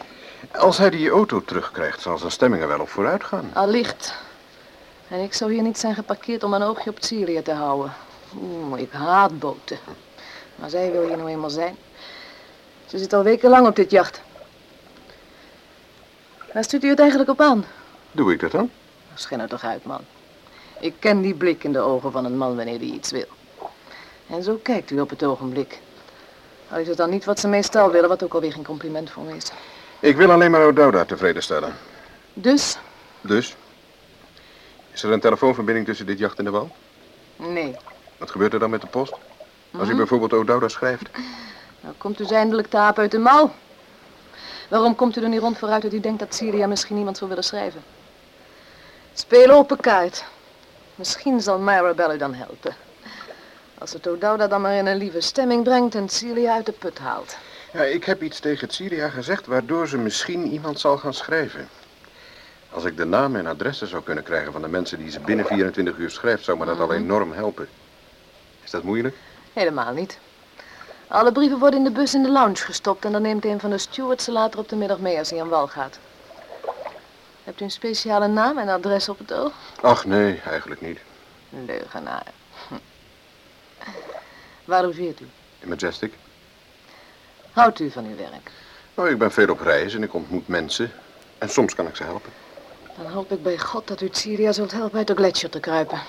Als 0.53 0.79
hij 0.79 0.91
die 0.91 1.11
auto 1.11 1.43
terugkrijgt, 1.45 2.01
zal 2.01 2.19
zijn 2.19 2.31
stemming 2.31 2.63
er 2.63 2.69
wel 2.69 2.81
op 2.81 2.89
vooruit 2.89 3.25
gaan. 3.25 3.51
Allicht. 3.53 4.15
En 5.09 5.23
ik 5.23 5.35
zou 5.35 5.53
hier 5.53 5.63
niet 5.63 5.79
zijn 5.79 5.95
geparkeerd 5.95 6.43
om 6.43 6.53
een 6.53 6.63
oogje 6.63 6.91
op 6.91 6.97
Syrië 7.01 7.43
te 7.43 7.53
houden. 7.53 7.93
Oeh, 8.43 8.81
ik 8.81 8.93
haat 8.93 9.39
boten. 9.39 9.79
Maar 10.57 10.71
zij 10.71 10.93
wil 10.93 11.07
hier 11.07 11.17
nou 11.17 11.29
eenmaal 11.29 11.51
zijn. 11.51 11.77
Ze 12.87 12.99
zit 12.99 13.13
al 13.13 13.23
wekenlang 13.23 13.67
op 13.67 13.77
dit 13.77 13.91
jacht. 13.91 14.21
Waar 16.53 16.65
stuurt 16.65 16.85
u 16.85 16.89
het 16.89 16.99
eigenlijk 16.99 17.31
op 17.31 17.41
aan? 17.41 17.65
Doe 18.13 18.33
ik 18.33 18.41
dat 18.41 18.51
dan? 18.51 18.71
Schijn 19.15 19.41
er 19.41 19.49
toch 19.49 19.65
uit, 19.65 19.85
man. 19.85 20.01
Ik 20.81 20.95
ken 20.99 21.21
die 21.21 21.35
blik 21.35 21.65
in 21.65 21.73
de 21.73 21.79
ogen 21.79 22.13
van 22.13 22.25
een 22.25 22.37
man 22.37 22.57
wanneer 22.57 22.79
hij 22.79 22.87
iets 22.87 23.11
wil. 23.11 23.27
En 24.27 24.43
zo 24.43 24.61
kijkt 24.63 24.91
u 24.91 25.01
op 25.01 25.11
het 25.11 25.25
ogenblik. 25.25 25.81
Al 26.69 26.79
is 26.79 26.89
het 26.89 26.97
dan 26.97 27.11
niet 27.11 27.25
wat 27.25 27.41
ze 27.41 27.49
meestal 27.49 27.91
willen, 27.91 28.09
wat 28.09 28.23
ook 28.23 28.35
alweer 28.35 28.53
geen 28.53 28.65
compliment 28.65 29.11
voor 29.11 29.23
me 29.23 29.37
is. 29.37 29.51
Ik 30.01 30.17
wil 30.17 30.31
alleen 30.31 30.51
maar 30.51 30.67
O'Dowda 30.67 31.05
tevreden 31.05 31.43
stellen. 31.43 31.73
Dus? 32.33 32.79
Dus? 33.21 33.57
Is 34.99 35.05
er 35.05 35.13
een 35.13 35.21
telefoonverbinding 35.21 35.87
tussen 35.87 36.07
dit 36.07 36.19
jacht 36.19 36.39
en 36.39 36.45
de 36.45 36.51
wal? 36.51 36.71
Nee. 37.37 37.77
Wat 38.17 38.31
gebeurt 38.31 38.53
er 38.53 38.59
dan 38.59 38.71
met 38.71 38.81
de 38.81 38.87
post? 38.87 39.13
Als 39.79 39.89
u 39.89 39.91
Hm? 39.91 39.97
bijvoorbeeld 39.97 40.33
O'Dowda 40.33 40.69
schrijft. 40.69 41.09
Nou 41.81 41.95
komt 41.99 42.21
u 42.21 42.23
dus 42.23 42.33
eindelijk 42.33 42.71
de 42.71 42.77
aap 42.77 42.99
uit 42.99 43.11
de 43.11 43.19
mouw. 43.19 43.53
Waarom 44.69 44.95
komt 44.95 45.17
u 45.17 45.23
er 45.23 45.29
niet 45.29 45.41
rond 45.41 45.59
vooruit 45.59 45.83
dat 45.83 45.93
u 45.93 46.01
denkt 46.01 46.19
dat 46.19 46.35
Syria 46.35 46.67
misschien 46.67 46.97
iemand 46.97 47.17
zou 47.17 47.29
willen 47.29 47.45
schrijven? 47.45 47.83
Speel 49.15 49.51
open 49.51 49.81
kaart. 49.81 50.25
Misschien 50.95 51.41
zal 51.41 51.59
Maribel 51.59 52.15
u 52.15 52.17
dan 52.17 52.35
helpen. 52.35 52.75
Als 53.79 53.93
het 53.93 54.07
O'Dowda 54.07 54.47
dan 54.47 54.61
maar 54.61 54.75
in 54.75 54.87
een 54.87 54.97
lieve 54.97 55.21
stemming 55.21 55.65
brengt 55.65 55.95
en 55.95 56.09
Syria 56.09 56.55
uit 56.55 56.67
de 56.67 56.73
put 56.73 56.99
haalt. 56.99 57.37
Ja, 57.73 57.83
ik 57.83 58.05
heb 58.05 58.23
iets 58.23 58.41
tegen 58.41 58.71
Syria 58.71 59.09
gezegd 59.09 59.47
waardoor 59.47 59.89
ze 59.89 59.99
misschien 59.99 60.47
iemand 60.47 60.81
zal 60.81 60.97
gaan 60.99 61.15
schrijven. 61.15 61.69
Als 62.71 62.85
ik 62.85 62.97
de 62.97 63.05
namen 63.05 63.41
en 63.41 63.47
adressen 63.47 63.87
zou 63.87 64.03
kunnen 64.03 64.25
krijgen 64.25 64.53
van 64.53 64.63
de 64.63 64.69
mensen 64.69 64.99
die 64.99 65.11
ze 65.11 65.21
binnen 65.21 65.47
24 65.47 65.97
uur 65.97 66.11
schrijft, 66.11 66.45
zou 66.45 66.59
me 66.59 66.65
dat 66.65 66.81
al 66.81 66.93
enorm 66.93 67.33
helpen. 67.33 67.69
Is 68.65 68.71
dat 68.71 68.83
moeilijk? 68.83 69.17
Helemaal 69.53 69.93
niet. 69.93 70.19
Alle 71.09 71.33
brieven 71.33 71.59
worden 71.59 71.79
in 71.79 71.85
de 71.85 71.91
bus 71.91 72.15
in 72.15 72.23
de 72.23 72.31
lounge 72.31 72.57
gestopt 72.57 73.05
en 73.05 73.13
dan 73.13 73.23
neemt 73.23 73.45
een 73.45 73.61
van 73.61 73.71
de 73.71 73.79
stewards 73.79 74.25
ze 74.25 74.33
later 74.33 74.59
op 74.61 74.69
de 74.69 74.77
middag 74.77 74.99
mee 74.99 75.19
als 75.19 75.31
hij 75.31 75.41
aan 75.41 75.49
wal 75.49 75.67
gaat. 75.67 75.99
Hebt 77.45 77.61
u 77.61 77.65
een 77.65 77.71
speciale 77.71 78.27
naam 78.27 78.59
en 78.59 78.69
adres 78.69 79.09
op 79.09 79.19
het 79.19 79.33
oog? 79.33 79.53
Ach 79.81 80.05
nee, 80.05 80.41
eigenlijk 80.47 80.81
niet. 80.81 80.99
Leugenaar. 81.67 82.27
Waar 84.65 84.83
logeert 84.83 85.21
u? 85.21 85.27
In 85.59 85.69
Majestic? 85.69 86.13
Houdt 87.53 87.81
u 87.81 87.91
van 87.91 88.05
uw 88.05 88.17
werk? 88.17 88.51
Oh, 88.95 89.09
ik 89.09 89.19
ben 89.19 89.31
veel 89.31 89.49
op 89.49 89.61
reis 89.61 89.95
en 89.95 90.03
ik 90.03 90.15
ontmoet 90.15 90.49
mensen. 90.49 90.93
En 91.39 91.49
soms 91.49 91.75
kan 91.75 91.87
ik 91.87 91.97
ze 91.97 92.03
helpen. 92.03 92.33
Dan 93.03 93.13
hoop 93.13 93.33
ik 93.33 93.43
bij 93.43 93.59
God 93.59 93.87
dat 93.87 94.01
u 94.01 94.07
het 94.07 94.17
Syria 94.17 94.53
zult 94.53 94.73
helpen 94.73 94.99
uit 94.99 95.07
de 95.07 95.15
gletsjer 95.15 95.51
te 95.51 95.61
kruipen. 95.61 96.01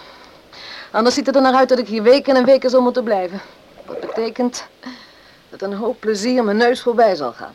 Anders 0.91 1.15
ziet 1.15 1.25
het 1.25 1.35
er 1.35 1.41
naar 1.41 1.53
uit 1.53 1.69
dat 1.69 1.79
ik 1.79 1.87
hier 1.87 2.03
weken 2.03 2.35
en 2.35 2.45
weken 2.45 2.69
zal 2.69 2.81
moeten 2.81 3.03
blijven. 3.03 3.41
Wat 3.85 3.99
betekent 3.99 4.67
dat 5.49 5.61
een 5.61 5.73
hoop 5.73 5.99
plezier 5.99 6.43
mijn 6.43 6.57
neus 6.57 6.81
voorbij 6.81 7.15
zal 7.15 7.33
gaan. 7.33 7.53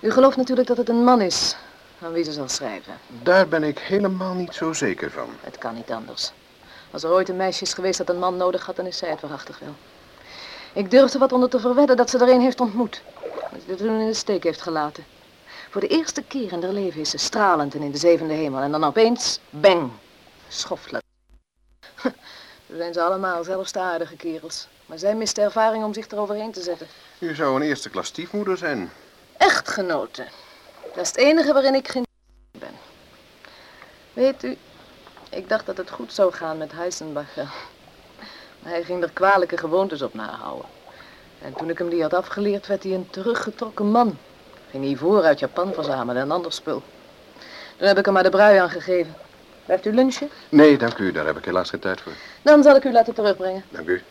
U 0.00 0.10
gelooft 0.10 0.36
natuurlijk 0.36 0.68
dat 0.68 0.76
het 0.76 0.88
een 0.88 1.04
man 1.04 1.20
is 1.20 1.56
aan 2.02 2.12
wie 2.12 2.24
ze 2.24 2.32
zal 2.32 2.48
schrijven. 2.48 2.98
Daar 3.22 3.48
ben 3.48 3.62
ik 3.62 3.78
helemaal 3.78 4.34
niet 4.34 4.54
zo 4.54 4.72
zeker 4.72 5.10
van. 5.10 5.28
Het 5.40 5.58
kan 5.58 5.74
niet 5.74 5.90
anders. 5.90 6.32
Als 6.90 7.02
er 7.02 7.10
ooit 7.10 7.28
een 7.28 7.36
meisje 7.36 7.62
is 7.62 7.74
geweest 7.74 7.98
dat 7.98 8.08
een 8.08 8.18
man 8.18 8.36
nodig 8.36 8.66
had, 8.66 8.76
dan 8.76 8.86
is 8.86 8.96
zij 8.96 9.10
het 9.10 9.20
waarachtig 9.20 9.58
wel. 9.58 9.74
Ik 10.72 10.90
durf 10.90 11.12
er 11.12 11.18
wat 11.18 11.32
onder 11.32 11.48
te 11.48 11.60
verwedden 11.60 11.96
dat 11.96 12.10
ze 12.10 12.18
er 12.18 12.28
een 12.28 12.40
heeft 12.40 12.60
ontmoet. 12.60 13.02
Dat 13.22 13.60
ze 13.60 13.66
dit 13.66 13.78
toen 13.78 14.00
in 14.00 14.06
de 14.06 14.14
steek 14.14 14.42
heeft 14.42 14.62
gelaten. 14.62 15.04
Voor 15.74 15.82
de 15.82 15.88
eerste 15.88 16.22
keer 16.22 16.52
in 16.52 16.62
haar 16.62 16.72
leven 16.72 17.00
is 17.00 17.10
ze 17.10 17.18
stralend 17.18 17.74
en 17.74 17.82
in 17.82 17.90
de 17.90 17.98
zevende 17.98 18.34
hemel. 18.34 18.60
En 18.60 18.70
dan 18.70 18.84
opeens, 18.84 19.38
bang, 19.50 19.90
schoffelen. 20.48 21.02
Zo 22.68 22.76
zijn 22.76 22.92
ze 22.92 23.02
allemaal, 23.02 23.44
zelfs 23.44 23.72
de 23.72 23.78
aardige 23.78 24.16
kerels. 24.16 24.68
Maar 24.86 24.98
zij 24.98 25.14
mist 25.14 25.34
de 25.34 25.40
ervaring 25.40 25.84
om 25.84 25.94
zich 25.94 26.08
eroverheen 26.08 26.52
te 26.52 26.62
zetten. 26.62 26.86
U 27.18 27.34
zou 27.34 27.56
een 27.56 27.66
eerste 27.66 27.90
klas 27.90 28.06
stiefmoeder 28.06 28.56
zijn. 28.56 28.90
Echtgenoten. 29.36 30.26
Dat 30.94 31.02
is 31.02 31.08
het 31.08 31.16
enige 31.16 31.52
waarin 31.52 31.74
ik 31.74 31.88
geen 31.88 32.06
ben. 32.58 32.74
Weet 34.12 34.42
u, 34.42 34.56
ik 35.30 35.48
dacht 35.48 35.66
dat 35.66 35.76
het 35.76 35.90
goed 35.90 36.12
zou 36.12 36.32
gaan 36.32 36.58
met 36.58 36.72
Heisenbacher. 36.72 37.52
Maar 38.58 38.72
hij 38.72 38.84
ging 38.84 39.02
er 39.02 39.10
kwalijke 39.10 39.56
gewoontes 39.56 40.02
op 40.02 40.14
nahouden. 40.14 40.68
En 41.42 41.54
toen 41.54 41.70
ik 41.70 41.78
hem 41.78 41.88
die 41.88 42.02
had 42.02 42.14
afgeleerd, 42.14 42.66
werd 42.66 42.82
hij 42.82 42.92
een 42.92 43.10
teruggetrokken 43.10 43.90
man. 43.90 44.18
Ging 44.74 44.86
hij 44.86 44.96
voor 44.96 45.22
uit 45.22 45.38
Japan 45.38 45.72
verzamelen 45.72 46.22
en 46.22 46.30
ander 46.30 46.52
spul. 46.52 46.82
Toen 47.76 47.86
heb 47.86 47.98
ik 47.98 48.04
hem 48.04 48.14
maar 48.14 48.22
de 48.22 48.30
brui 48.30 48.58
aangegeven. 48.58 49.14
Blijft 49.64 49.86
u 49.86 49.92
lunchen? 49.92 50.28
Nee, 50.48 50.78
dank 50.78 50.98
u. 50.98 51.12
Daar 51.12 51.26
heb 51.26 51.36
ik 51.38 51.44
helaas 51.44 51.70
geen 51.70 51.80
tijd 51.80 52.00
voor. 52.00 52.12
Dan 52.42 52.62
zal 52.62 52.76
ik 52.76 52.84
u 52.84 52.92
laten 52.92 53.14
terugbrengen. 53.14 53.64
Dank 53.70 53.88
u. 53.88 54.02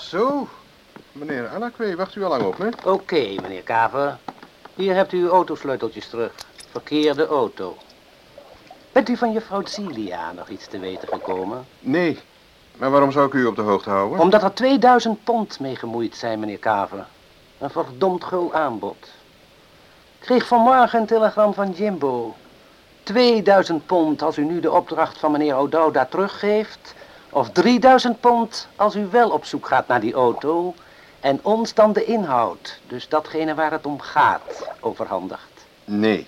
Zo, 0.00 0.48
meneer 1.12 1.48
Anakwe, 1.48 1.96
wacht 1.96 2.14
u 2.14 2.24
al 2.24 2.28
lang 2.28 2.42
op 2.42 2.58
me? 2.58 2.70
Oké, 2.84 3.34
meneer 3.42 3.62
Kaver. 3.62 4.18
Hier 4.74 4.94
hebt 4.94 5.12
u 5.12 5.22
uw 5.22 5.28
autosleuteltjes 5.30 6.08
terug. 6.08 6.32
Verkeerde 6.70 7.26
auto. 7.26 7.76
Bent 8.98 9.10
u 9.10 9.16
van 9.16 9.32
juffrouw 9.32 9.62
Celia 9.64 10.32
nog 10.32 10.48
iets 10.48 10.66
te 10.66 10.78
weten 10.78 11.08
gekomen? 11.08 11.66
Nee, 11.80 12.18
maar 12.76 12.90
waarom 12.90 13.12
zou 13.12 13.26
ik 13.26 13.32
u 13.32 13.46
op 13.46 13.56
de 13.56 13.62
hoogte 13.62 13.90
houden? 13.90 14.18
Omdat 14.18 14.42
er 14.42 14.54
2000 14.54 15.24
pond 15.24 15.60
mee 15.60 15.76
gemoeid 15.76 16.16
zijn, 16.16 16.40
meneer 16.40 16.58
Kaver. 16.58 17.06
Een 17.58 17.70
verdomd 17.70 18.24
gul 18.24 18.54
aanbod. 18.54 18.96
Ik 20.18 20.26
kreeg 20.26 20.46
vanmorgen 20.46 21.00
een 21.00 21.06
telegram 21.06 21.54
van 21.54 21.70
Jimbo. 21.70 22.34
2000 23.02 23.86
pond 23.86 24.22
als 24.22 24.38
u 24.38 24.44
nu 24.44 24.60
de 24.60 24.72
opdracht 24.72 25.18
van 25.18 25.32
meneer 25.32 25.56
O'Dowda 25.56 26.04
teruggeeft. 26.04 26.94
Of 27.30 27.50
3000 27.50 28.20
pond 28.20 28.68
als 28.76 28.96
u 28.96 29.06
wel 29.10 29.30
op 29.30 29.44
zoek 29.44 29.66
gaat 29.66 29.88
naar 29.88 30.00
die 30.00 30.14
auto. 30.14 30.74
En 31.20 31.40
ons 31.42 31.74
dan 31.74 31.92
de 31.92 32.04
inhoud, 32.04 32.80
dus 32.86 33.08
datgene 33.08 33.54
waar 33.54 33.70
het 33.70 33.86
om 33.86 34.00
gaat, 34.00 34.68
overhandigt. 34.80 35.66
Nee. 35.84 36.26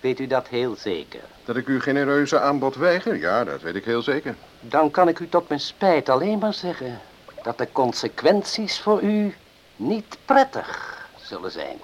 Weet 0.00 0.20
u 0.20 0.26
dat 0.26 0.48
heel 0.48 0.76
zeker? 0.76 1.20
Dat 1.44 1.56
ik 1.56 1.66
uw 1.66 1.80
genereuze 1.80 2.40
aanbod 2.40 2.74
weiger? 2.74 3.16
Ja, 3.18 3.44
dat 3.44 3.62
weet 3.62 3.74
ik 3.74 3.84
heel 3.84 4.02
zeker. 4.02 4.34
Dan 4.60 4.90
kan 4.90 5.08
ik 5.08 5.18
u 5.18 5.28
tot 5.28 5.48
mijn 5.48 5.60
spijt 5.60 6.08
alleen 6.08 6.38
maar 6.38 6.54
zeggen 6.54 7.00
dat 7.42 7.58
de 7.58 7.68
consequenties 7.72 8.80
voor 8.80 9.02
u 9.02 9.34
niet 9.76 10.18
prettig 10.24 10.98
zullen 11.22 11.50
zijn. 11.50 11.78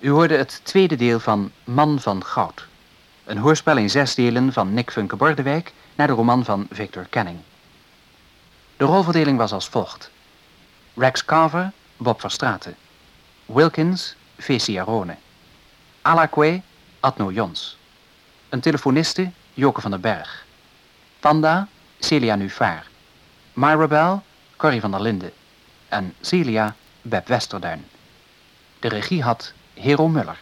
U 0.00 0.10
hoorde 0.10 0.36
het 0.36 0.60
tweede 0.62 0.96
deel 0.96 1.20
van 1.20 1.50
Man 1.64 2.00
van 2.00 2.24
Goud. 2.24 2.66
Een 3.24 3.38
hoorspel 3.38 3.76
in 3.76 3.90
zes 3.90 4.14
delen 4.14 4.52
van 4.52 4.74
Nick 4.74 4.90
Funke 4.90 5.16
Bordewijk 5.16 5.72
naar 5.94 6.06
de 6.06 6.12
roman 6.12 6.44
van 6.44 6.66
Victor 6.70 7.06
Canning. 7.10 7.38
De 8.76 8.84
rolverdeling 8.84 9.38
was 9.38 9.52
als 9.52 9.68
volgt. 9.68 10.10
Rex 10.94 11.24
Carver, 11.24 11.72
Bob 11.96 12.20
Verstraeten. 12.20 12.76
Wilkins, 13.46 14.16
Fesi 14.38 14.78
Arone. 14.78 15.16
Alakwe, 16.02 16.62
Adno 17.00 17.30
Jons. 17.32 17.76
Een 18.48 18.60
telefoniste, 18.60 19.30
Joke 19.54 19.80
van 19.80 19.90
den 19.90 20.00
Berg. 20.00 20.44
Panda, 21.20 21.68
Celia 21.98 22.34
Nuvaar. 22.34 22.86
Mirabel, 23.52 24.22
Corrie 24.56 24.80
van 24.80 24.90
der 24.90 25.00
Linden. 25.00 25.32
En 25.88 26.14
Celia, 26.20 26.74
Beb 27.02 27.28
Westerduin. 27.28 27.84
De 28.78 28.88
regie 28.88 29.22
had 29.22 29.52
Hero 29.74 30.08
Muller. 30.08 30.38